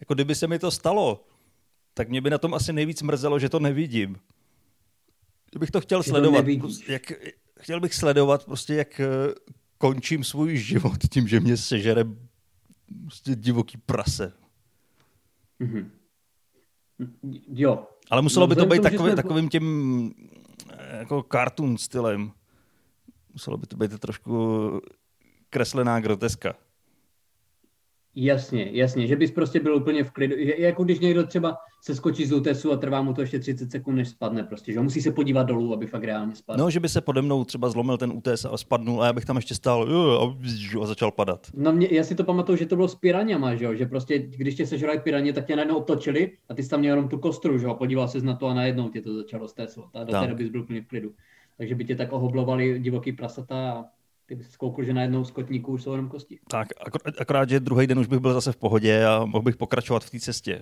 jako 0.00 0.14
kdyby 0.14 0.34
se 0.34 0.46
mi 0.46 0.58
to 0.58 0.70
stalo, 0.70 1.24
tak 1.94 2.08
mě 2.08 2.20
by 2.20 2.30
na 2.30 2.38
tom 2.38 2.54
asi 2.54 2.72
nejvíc 2.72 3.02
mrzelo, 3.02 3.38
že 3.38 3.48
to 3.48 3.60
nevidím. 3.60 4.16
Kdybych 5.50 5.70
to 5.70 5.80
chtěl 5.80 6.02
sledovat. 6.02 6.44
To 6.46 6.58
prostě 6.58 6.92
jak, 6.92 7.12
chtěl 7.60 7.80
bych 7.80 7.94
sledovat 7.94 8.44
prostě, 8.44 8.74
jak 8.74 9.00
eh, 9.00 9.06
končím 9.78 10.24
svůj 10.24 10.56
život 10.56 10.98
tím, 11.10 11.28
že 11.28 11.40
mě 11.40 11.56
sežere 11.56 12.04
prostě 13.02 13.34
divoký 13.34 13.78
prase. 13.78 14.32
Mm-hmm. 15.60 15.90
Jo. 17.48 17.86
Ale 18.10 18.22
muselo 18.22 18.46
no, 18.46 18.48
by 18.48 18.56
to 18.56 18.66
být 18.66 18.82
takový, 18.82 19.08
jsme... 19.10 19.16
takovým 19.16 19.48
tím 19.48 20.14
eh, 20.72 20.98
jako 20.98 21.26
cartoon 21.32 21.78
stylem. 21.78 22.32
Muselo 23.32 23.56
by 23.56 23.66
to 23.66 23.76
být 23.76 23.98
trošku 23.98 24.70
kreslená 25.50 26.00
groteska. 26.00 26.54
Jasně, 28.14 28.68
jasně, 28.72 29.06
že 29.06 29.16
bys 29.16 29.30
prostě 29.30 29.60
byl 29.60 29.76
úplně 29.76 30.04
v 30.04 30.10
klidu. 30.10 30.36
Je, 30.38 30.60
jako 30.60 30.84
když 30.84 31.00
někdo 31.00 31.26
třeba 31.26 31.56
se 31.80 31.94
skočí 31.94 32.26
z 32.26 32.32
útesu 32.32 32.72
a 32.72 32.76
trvá 32.76 33.02
mu 33.02 33.14
to 33.14 33.20
ještě 33.20 33.38
30 33.38 33.70
sekund, 33.70 33.96
než 33.96 34.08
spadne 34.08 34.44
prostě, 34.44 34.72
že 34.72 34.80
musí 34.80 35.02
se 35.02 35.12
podívat 35.12 35.42
dolů, 35.42 35.74
aby 35.74 35.86
fakt 35.86 36.04
reálně 36.04 36.34
spadl. 36.34 36.58
No, 36.58 36.70
že 36.70 36.80
by 36.80 36.88
se 36.88 37.00
pode 37.00 37.22
mnou 37.22 37.44
třeba 37.44 37.70
zlomil 37.70 37.98
ten 37.98 38.12
útes 38.12 38.44
a 38.44 38.56
spadnul 38.56 39.02
a 39.02 39.06
já 39.06 39.12
bych 39.12 39.24
tam 39.24 39.36
ještě 39.36 39.54
stál 39.54 39.88
a 40.82 40.86
začal 40.86 41.10
padat. 41.10 41.46
No, 41.54 41.72
mě, 41.72 41.88
já 41.90 42.04
si 42.04 42.14
to 42.14 42.24
pamatuju, 42.24 42.58
že 42.58 42.66
to 42.66 42.76
bylo 42.76 42.88
s 42.88 42.94
piraněma, 42.94 43.54
že 43.54 43.64
jo, 43.64 43.74
že 43.74 43.86
prostě, 43.86 44.18
když 44.18 44.54
tě 44.54 44.66
sežrali 44.66 44.98
piraně, 44.98 45.32
tak 45.32 45.46
tě 45.46 45.56
najednou 45.56 45.76
otočili 45.76 46.32
a 46.48 46.54
ty 46.54 46.62
jsi 46.62 46.68
tam 46.68 46.80
měl 46.80 46.92
jenom 46.92 47.08
tu 47.08 47.18
kostru, 47.18 47.58
že 47.58 47.66
jo, 47.66 47.74
podíval 47.74 48.08
se 48.08 48.20
na 48.20 48.34
to 48.34 48.46
a 48.46 48.54
najednou 48.54 48.88
tě 48.88 49.00
to 49.00 49.14
začalo 49.14 49.48
stéslo. 49.48 49.90
A 49.94 50.04
do 50.04 50.12
té 50.12 50.26
doby 50.26 50.50
byl 50.50 50.60
úplně 50.60 50.82
v 50.82 50.86
klidu. 50.86 51.12
Takže 51.58 51.74
by 51.74 51.84
tě 51.84 51.96
tak 51.96 52.12
ohoblovali 52.12 52.78
divoký 52.78 53.12
prasata 53.12 53.72
a 53.72 53.84
ty 54.28 54.34
bys 54.34 54.50
zkoukl, 54.50 54.84
že 54.84 54.94
najednou 54.94 55.24
z 55.24 55.30
kotníků 55.30 55.72
už 55.72 55.82
jsou 55.82 55.92
jenom 55.92 56.08
kosti. 56.08 56.38
Tak, 56.48 56.68
akorát, 57.18 57.48
že 57.48 57.60
druhý 57.60 57.86
den 57.86 57.98
už 57.98 58.06
bych 58.06 58.18
byl 58.18 58.32
zase 58.32 58.52
v 58.52 58.56
pohodě 58.56 59.06
a 59.06 59.24
mohl 59.24 59.42
bych 59.42 59.56
pokračovat 59.56 60.04
v 60.04 60.10
té 60.10 60.20
cestě. 60.20 60.60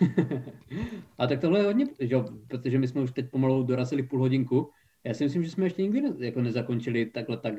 a 1.18 1.26
tak 1.26 1.40
tohle 1.40 1.60
je 1.60 1.64
hodně, 1.64 1.86
že, 2.00 2.16
protože 2.48 2.78
my 2.78 2.88
jsme 2.88 3.00
už 3.00 3.12
teď 3.12 3.30
pomalu 3.30 3.62
dorazili 3.62 4.02
půl 4.02 4.20
hodinku. 4.20 4.70
Já 5.04 5.14
si 5.14 5.24
myslím, 5.24 5.44
že 5.44 5.50
jsme 5.50 5.66
ještě 5.66 5.82
nikdy 5.82 6.00
ne, 6.00 6.10
jako 6.18 6.40
nezakončili 6.40 7.06
takhle 7.06 7.36
tak 7.36 7.54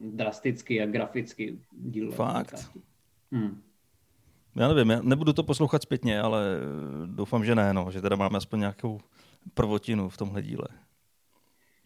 drasticky 0.00 0.82
a 0.82 0.86
graficky 0.86 1.58
díl. 1.72 2.12
Fakt? 2.12 2.78
Hmm. 3.32 3.62
Já 4.56 4.68
nevím, 4.68 4.90
já 4.90 5.02
nebudu 5.02 5.32
to 5.32 5.42
poslouchat 5.42 5.82
zpětně, 5.82 6.20
ale 6.20 6.58
doufám, 7.06 7.44
že 7.44 7.54
ne, 7.54 7.72
no, 7.72 7.90
že 7.90 8.00
teda 8.00 8.16
máme 8.16 8.36
aspoň 8.36 8.60
nějakou 8.60 9.00
prvotinu 9.54 10.08
v 10.08 10.16
tomhle 10.16 10.42
díle. 10.42 10.66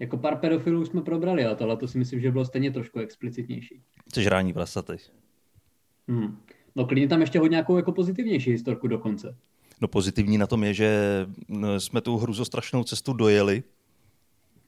Jako 0.01 0.17
pár 0.17 0.37
pedofilů 0.37 0.85
jsme 0.85 1.03
probrali, 1.03 1.45
ale 1.45 1.57
tohle 1.57 1.77
to 1.77 1.89
si 1.89 1.99
myslím, 1.99 2.21
že 2.21 2.33
bylo 2.33 2.45
stejně 2.45 2.71
trošku 2.71 2.99
explicitnější. 2.99 3.83
Což 4.13 4.27
rání 4.27 4.53
prasaty. 4.53 4.97
Hmm. 6.09 6.39
No 6.77 6.87
klidně 6.87 7.09
tam 7.09 7.21
ještě 7.21 7.39
hodně 7.39 7.55
nějakou 7.55 7.77
jako 7.77 7.93
pozitivnější 7.93 8.51
historku 8.51 8.89
dokonce. 8.89 9.37
No 9.81 9.89
pozitivní 9.89 10.39
na 10.39 10.47
tom 10.47 10.65
je, 10.65 10.75
že 10.75 11.01
jsme 11.79 12.01
tu 12.01 12.17
hruzostrašnou 12.17 12.85
cestu 12.85 13.13
dojeli 13.13 13.63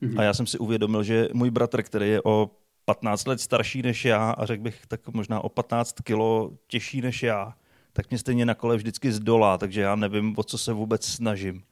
hmm. 0.02 0.18
a 0.18 0.22
já 0.22 0.34
jsem 0.34 0.46
si 0.46 0.58
uvědomil, 0.58 1.02
že 1.02 1.28
můj 1.32 1.50
bratr, 1.50 1.82
který 1.82 2.08
je 2.08 2.22
o 2.24 2.50
15 2.84 3.26
let 3.26 3.40
starší 3.40 3.82
než 3.82 4.04
já 4.04 4.30
a 4.30 4.46
řekl 4.46 4.62
bych 4.62 4.86
tak 4.86 5.08
možná 5.08 5.40
o 5.40 5.48
15 5.48 6.00
kilo 6.00 6.52
těžší 6.66 7.00
než 7.00 7.22
já, 7.22 7.54
tak 7.92 8.10
mě 8.10 8.18
stejně 8.18 8.46
na 8.46 8.54
kole 8.54 8.76
vždycky 8.76 9.12
zdolá, 9.12 9.58
takže 9.58 9.80
já 9.80 9.96
nevím, 9.96 10.34
o 10.36 10.42
co 10.42 10.58
se 10.58 10.72
vůbec 10.72 11.06
snažím. 11.06 11.62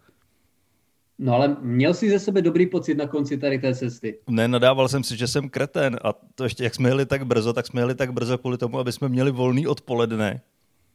No 1.22 1.34
ale 1.34 1.56
měl 1.60 1.94
jsi 1.94 2.10
ze 2.10 2.18
sebe 2.18 2.42
dobrý 2.42 2.66
pocit 2.66 2.94
na 2.94 3.06
konci 3.06 3.38
tady 3.38 3.58
té 3.58 3.74
cesty? 3.74 4.18
Ne, 4.28 4.48
nadával 4.48 4.88
jsem 4.88 5.04
si, 5.04 5.16
že 5.16 5.26
jsem 5.26 5.48
kreten 5.48 5.98
a 6.04 6.12
to 6.34 6.44
ještě, 6.44 6.64
jak 6.64 6.74
jsme 6.74 6.88
jeli 6.88 7.06
tak 7.06 7.26
brzo, 7.26 7.52
tak 7.52 7.66
jsme 7.66 7.80
jeli 7.80 7.94
tak 7.94 8.12
brzo 8.12 8.38
kvůli 8.38 8.58
tomu, 8.58 8.78
aby 8.78 8.92
jsme 8.92 9.08
měli 9.08 9.30
volný 9.30 9.66
odpoledne. 9.66 10.40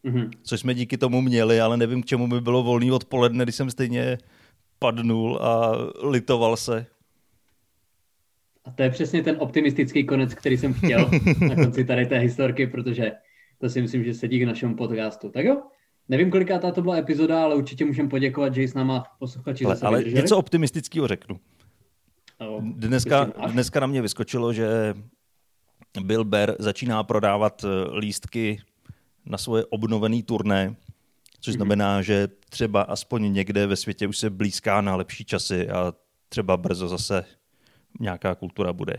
Mm-hmm. 0.06 0.30
Což 0.44 0.60
jsme 0.60 0.74
díky 0.74 0.98
tomu 0.98 1.22
měli, 1.22 1.62
ale 1.62 1.78
nevím, 1.78 2.04
k 2.04 2.06
čemu 2.06 2.28
by 2.28 2.42
bylo 2.42 2.64
volný 2.64 2.92
odpoledne, 2.92 3.46
když 3.46 3.56
jsem 3.56 3.72
stejně 3.72 4.18
padnul 4.80 5.38
a 5.42 5.72
litoval 6.10 6.58
se. 6.58 6.86
A 8.66 8.72
to 8.72 8.84
je 8.84 8.90
přesně 8.90 9.24
ten 9.24 9.36
optimistický 9.40 10.04
konec, 10.04 10.34
který 10.34 10.58
jsem 10.58 10.74
chtěl 10.74 11.10
na 11.50 11.56
konci 11.56 11.86
tady 11.86 12.06
té 12.06 12.18
historky, 12.18 12.68
protože 12.68 13.12
to 13.62 13.70
si 13.70 13.82
myslím, 13.82 14.04
že 14.04 14.14
sedí 14.14 14.40
k 14.40 14.46
našemu 14.46 14.76
podcastu. 14.76 15.30
Tak 15.30 15.46
jo, 15.46 15.62
Nevím, 16.10 16.32
koliká 16.32 16.72
to 16.72 16.82
byla 16.82 16.98
epizoda, 16.98 17.44
ale 17.44 17.56
určitě 17.56 17.86
můžeme 17.86 18.10
poděkovat, 18.10 18.56
že 18.56 18.68
s 18.68 18.74
náma 18.74 19.04
posluchači 19.20 19.66
ale, 19.66 19.78
ale 19.82 20.04
něco 20.04 20.38
optimistického 20.38 21.08
řeknu. 21.08 21.40
No, 22.42 22.60
dneska, 22.62 23.24
dneska 23.52 23.80
na 23.80 23.88
mě 23.88 24.02
vyskočilo, 24.02 24.54
že 24.54 24.94
Bill 26.02 26.26
Bear 26.26 26.56
začíná 26.60 27.04
prodávat 27.04 27.64
eh, 27.64 27.98
lístky 27.98 28.62
na 29.26 29.38
svoje 29.38 29.66
obnovené 29.66 30.24
turné, 30.24 30.76
což 31.40 31.54
mm-hmm. 31.54 31.58
znamená, 31.58 32.02
že 32.02 32.28
třeba 32.50 32.82
aspoň 32.82 33.34
někde 33.34 33.68
ve 33.68 33.76
světě 33.76 34.08
už 34.08 34.18
se 34.18 34.30
blízká 34.30 34.82
na 34.82 34.96
lepší 34.96 35.26
časy 35.26 35.70
a 35.70 35.94
třeba 36.30 36.58
brzo 36.58 36.88
zase 36.88 37.26
nějaká 38.00 38.36
kultura 38.36 38.74
bude. 38.74 38.98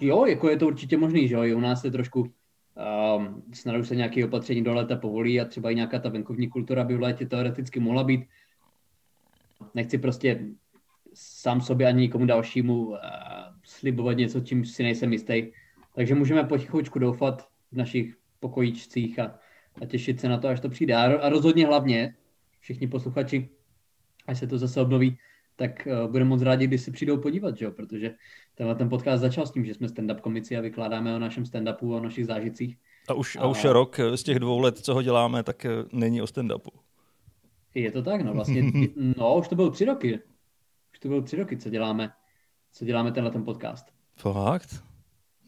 Jo, 0.00 0.26
jako 0.26 0.50
je 0.50 0.56
to 0.56 0.66
určitě 0.66 0.96
možný, 0.96 1.28
že 1.28 1.34
jo, 1.34 1.44
i 1.44 1.54
u 1.54 1.60
nás 1.60 1.84
je 1.84 1.90
trošku 1.90 2.32
Um, 2.80 3.42
snad 3.52 3.76
už 3.76 3.88
se 3.88 3.96
nějaké 3.96 4.24
opatření 4.24 4.64
do 4.64 4.74
léta 4.74 4.96
povolí 4.96 5.40
a 5.40 5.44
třeba 5.44 5.70
i 5.70 5.74
nějaká 5.74 5.98
ta 5.98 6.08
venkovní 6.08 6.48
kultura 6.48 6.84
by 6.84 6.96
v 6.96 7.00
létě 7.00 7.26
teoreticky 7.26 7.80
mohla 7.80 8.04
být. 8.04 8.24
Nechci 9.74 9.98
prostě 9.98 10.46
sám 11.14 11.60
sobě 11.60 11.86
ani 11.86 12.00
nikomu 12.00 12.26
dalšímu 12.26 12.86
uh, 12.86 12.96
slibovat 13.64 14.16
něco, 14.16 14.40
čím 14.40 14.64
si 14.64 14.82
nejsem 14.82 15.12
jistý. 15.12 15.46
Takže 15.94 16.14
můžeme 16.14 16.44
potichoučku 16.44 16.98
doufat 16.98 17.48
v 17.72 17.76
našich 17.76 18.16
pokojíčcích 18.40 19.18
a, 19.18 19.38
a 19.82 19.86
těšit 19.86 20.20
se 20.20 20.28
na 20.28 20.38
to, 20.38 20.48
až 20.48 20.60
to 20.60 20.68
přijde. 20.68 20.94
A, 20.94 21.20
a 21.20 21.28
rozhodně 21.28 21.66
hlavně 21.66 22.14
všichni 22.60 22.86
posluchači, 22.86 23.48
až 24.26 24.38
se 24.38 24.46
to 24.46 24.58
zase 24.58 24.80
obnoví, 24.80 25.18
tak 25.60 25.86
uh, 25.86 26.10
budeme 26.10 26.28
moc 26.30 26.42
rádi, 26.42 26.66
když 26.66 26.80
si 26.80 26.90
přijdou 26.90 27.18
podívat, 27.18 27.56
že 27.56 27.64
jo? 27.64 27.70
protože 27.70 28.14
tenhle 28.54 28.74
ten 28.74 28.88
podcast 28.88 29.20
začal 29.20 29.46
s 29.46 29.52
tím, 29.52 29.64
že 29.64 29.74
jsme 29.74 29.86
stand-up 29.86 30.20
komici 30.20 30.56
a 30.56 30.60
vykládáme 30.60 31.16
o 31.16 31.18
našem 31.18 31.44
stand-upu, 31.44 31.96
o 31.96 32.00
našich 32.00 32.26
zážitcích. 32.26 32.76
A 33.08 33.14
už, 33.14 33.36
a... 33.36 33.40
a 33.40 33.46
už 33.46 33.64
rok 33.64 34.00
z 34.14 34.22
těch 34.22 34.38
dvou 34.38 34.58
let, 34.58 34.78
co 34.78 34.94
ho 34.94 35.02
děláme, 35.02 35.42
tak 35.42 35.64
eh, 35.64 35.70
není 35.92 36.22
o 36.22 36.24
stand-upu. 36.24 36.70
Je 37.74 37.92
to 37.92 38.02
tak, 38.02 38.20
no 38.20 38.32
vlastně, 38.32 38.62
no 39.16 39.38
už 39.38 39.48
to 39.48 39.54
bylo 39.54 39.70
tři 39.70 39.84
roky. 39.84 40.20
Už 40.92 40.98
to 40.98 41.08
bylo 41.08 41.22
tři 41.22 41.36
roky, 41.36 41.56
co 41.56 41.70
děláme, 41.70 42.12
co 42.72 42.84
děláme 42.84 43.12
tenhle 43.12 43.30
ten 43.32 43.44
podcast. 43.44 43.86
Fakt? 44.16 44.84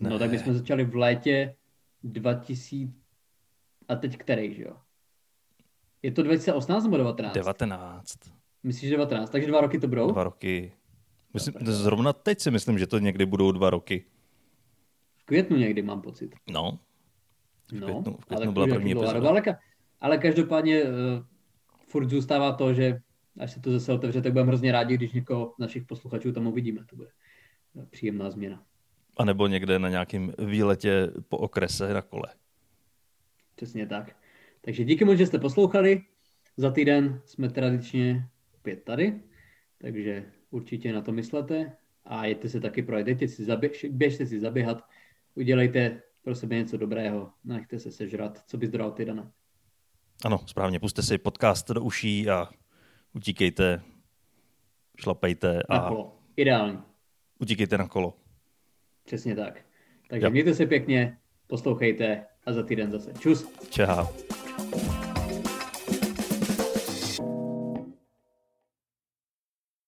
Ne. 0.00 0.10
No 0.10 0.18
tak 0.18 0.30
my 0.30 0.38
jsme 0.38 0.54
začali 0.54 0.84
v 0.84 0.96
létě 0.96 1.56
2000, 2.02 2.92
a 3.88 3.96
teď 3.96 4.16
který, 4.16 4.54
že 4.54 4.62
jo? 4.62 4.76
Je 6.02 6.12
to 6.12 6.22
2018 6.22 6.84
nebo 6.84 6.96
19? 6.96 7.34
19. 7.34 8.41
Myslíš, 8.62 8.90
že 8.90 8.96
19, 8.96 9.30
takže 9.30 9.48
dva 9.48 9.60
roky 9.60 9.78
to 9.78 9.88
budou? 9.88 10.10
Dva 10.10 10.24
roky. 10.24 10.72
Myslím, 11.34 11.54
zrovna 11.60 12.12
teď 12.12 12.40
si 12.40 12.50
myslím, 12.50 12.78
že 12.78 12.86
to 12.86 12.98
někdy 12.98 13.26
budou 13.26 13.52
dva 13.52 13.70
roky. 13.70 14.04
V 15.16 15.24
květnu 15.24 15.56
někdy 15.56 15.82
mám 15.82 16.02
pocit. 16.02 16.34
No. 16.50 16.78
V 17.64 17.68
květnu, 17.68 18.02
no, 18.06 18.16
v 18.20 18.24
květnu 18.24 18.44
ale 18.44 18.52
byla 18.52 18.66
první 18.66 18.92
epizoda. 18.92 19.28
Ale, 19.28 19.42
ale 20.00 20.18
každopádně 20.18 20.82
uh, 20.82 20.90
furt 21.86 22.08
zůstává 22.08 22.52
to, 22.52 22.74
že 22.74 23.00
až 23.38 23.52
se 23.52 23.60
to 23.60 23.72
zase 23.72 23.92
otevře, 23.92 24.22
tak 24.22 24.32
budeme 24.32 24.48
hrozně 24.48 24.72
rádi, 24.72 24.94
když 24.94 25.12
někoho 25.12 25.52
z 25.56 25.58
našich 25.58 25.84
posluchačů 25.84 26.32
tam 26.32 26.46
uvidíme. 26.46 26.84
To 26.90 26.96
bude 26.96 27.08
eh, 27.76 27.86
příjemná 27.90 28.30
změna. 28.30 28.62
A 29.16 29.24
nebo 29.24 29.46
někde 29.46 29.78
na 29.78 29.88
nějakém 29.88 30.32
výletě 30.38 31.10
po 31.28 31.38
okrese 31.38 31.94
na 31.94 32.02
kole. 32.02 32.28
Přesně 33.54 33.86
tak. 33.86 34.16
Takže 34.60 34.84
díky 34.84 35.04
moc, 35.04 35.18
že 35.18 35.26
jste 35.26 35.38
poslouchali. 35.38 36.02
Za 36.56 36.70
týden 36.70 37.20
jsme 37.24 37.48
tradičně 37.48 38.28
opět 38.62 38.84
tady, 38.84 39.20
takže 39.78 40.24
určitě 40.50 40.92
na 40.92 41.02
to 41.02 41.12
myslete 41.12 41.76
a 42.04 42.26
jděte 42.26 42.48
se 42.48 42.60
taky 42.60 42.82
projedete 42.82 43.28
si, 43.28 43.44
zabě- 43.44 43.90
běžte 43.90 44.26
si 44.26 44.40
zaběhat, 44.40 44.84
udělejte 45.34 46.02
pro 46.22 46.34
sebe 46.34 46.56
něco 46.56 46.76
dobrého, 46.76 47.30
nechte 47.44 47.78
se 47.78 47.92
sežrat, 47.92 48.42
co 48.46 48.56
bys 48.58 48.70
dodal 48.70 48.92
ty, 48.92 49.04
Dana? 49.04 49.32
Ano, 50.24 50.38
správně, 50.46 50.80
puste 50.80 51.02
si 51.02 51.18
podcast 51.18 51.70
do 51.70 51.82
uší 51.82 52.30
a 52.30 52.48
utíkejte, 53.14 53.82
šlapejte 55.00 55.62
a... 55.68 55.74
Na 55.78 55.88
kolo. 55.88 56.18
Ideální. 56.36 56.78
utíkejte 57.38 57.78
na 57.78 57.88
kolo. 57.88 58.16
Přesně 59.04 59.36
tak. 59.36 59.60
Takže 60.08 60.26
jo. 60.26 60.30
mějte 60.30 60.54
se 60.54 60.66
pěkně, 60.66 61.18
poslouchejte 61.46 62.26
a 62.46 62.52
za 62.52 62.62
týden 62.62 62.90
zase. 62.90 63.12
Čus. 63.18 63.52
Čau. 63.70 64.06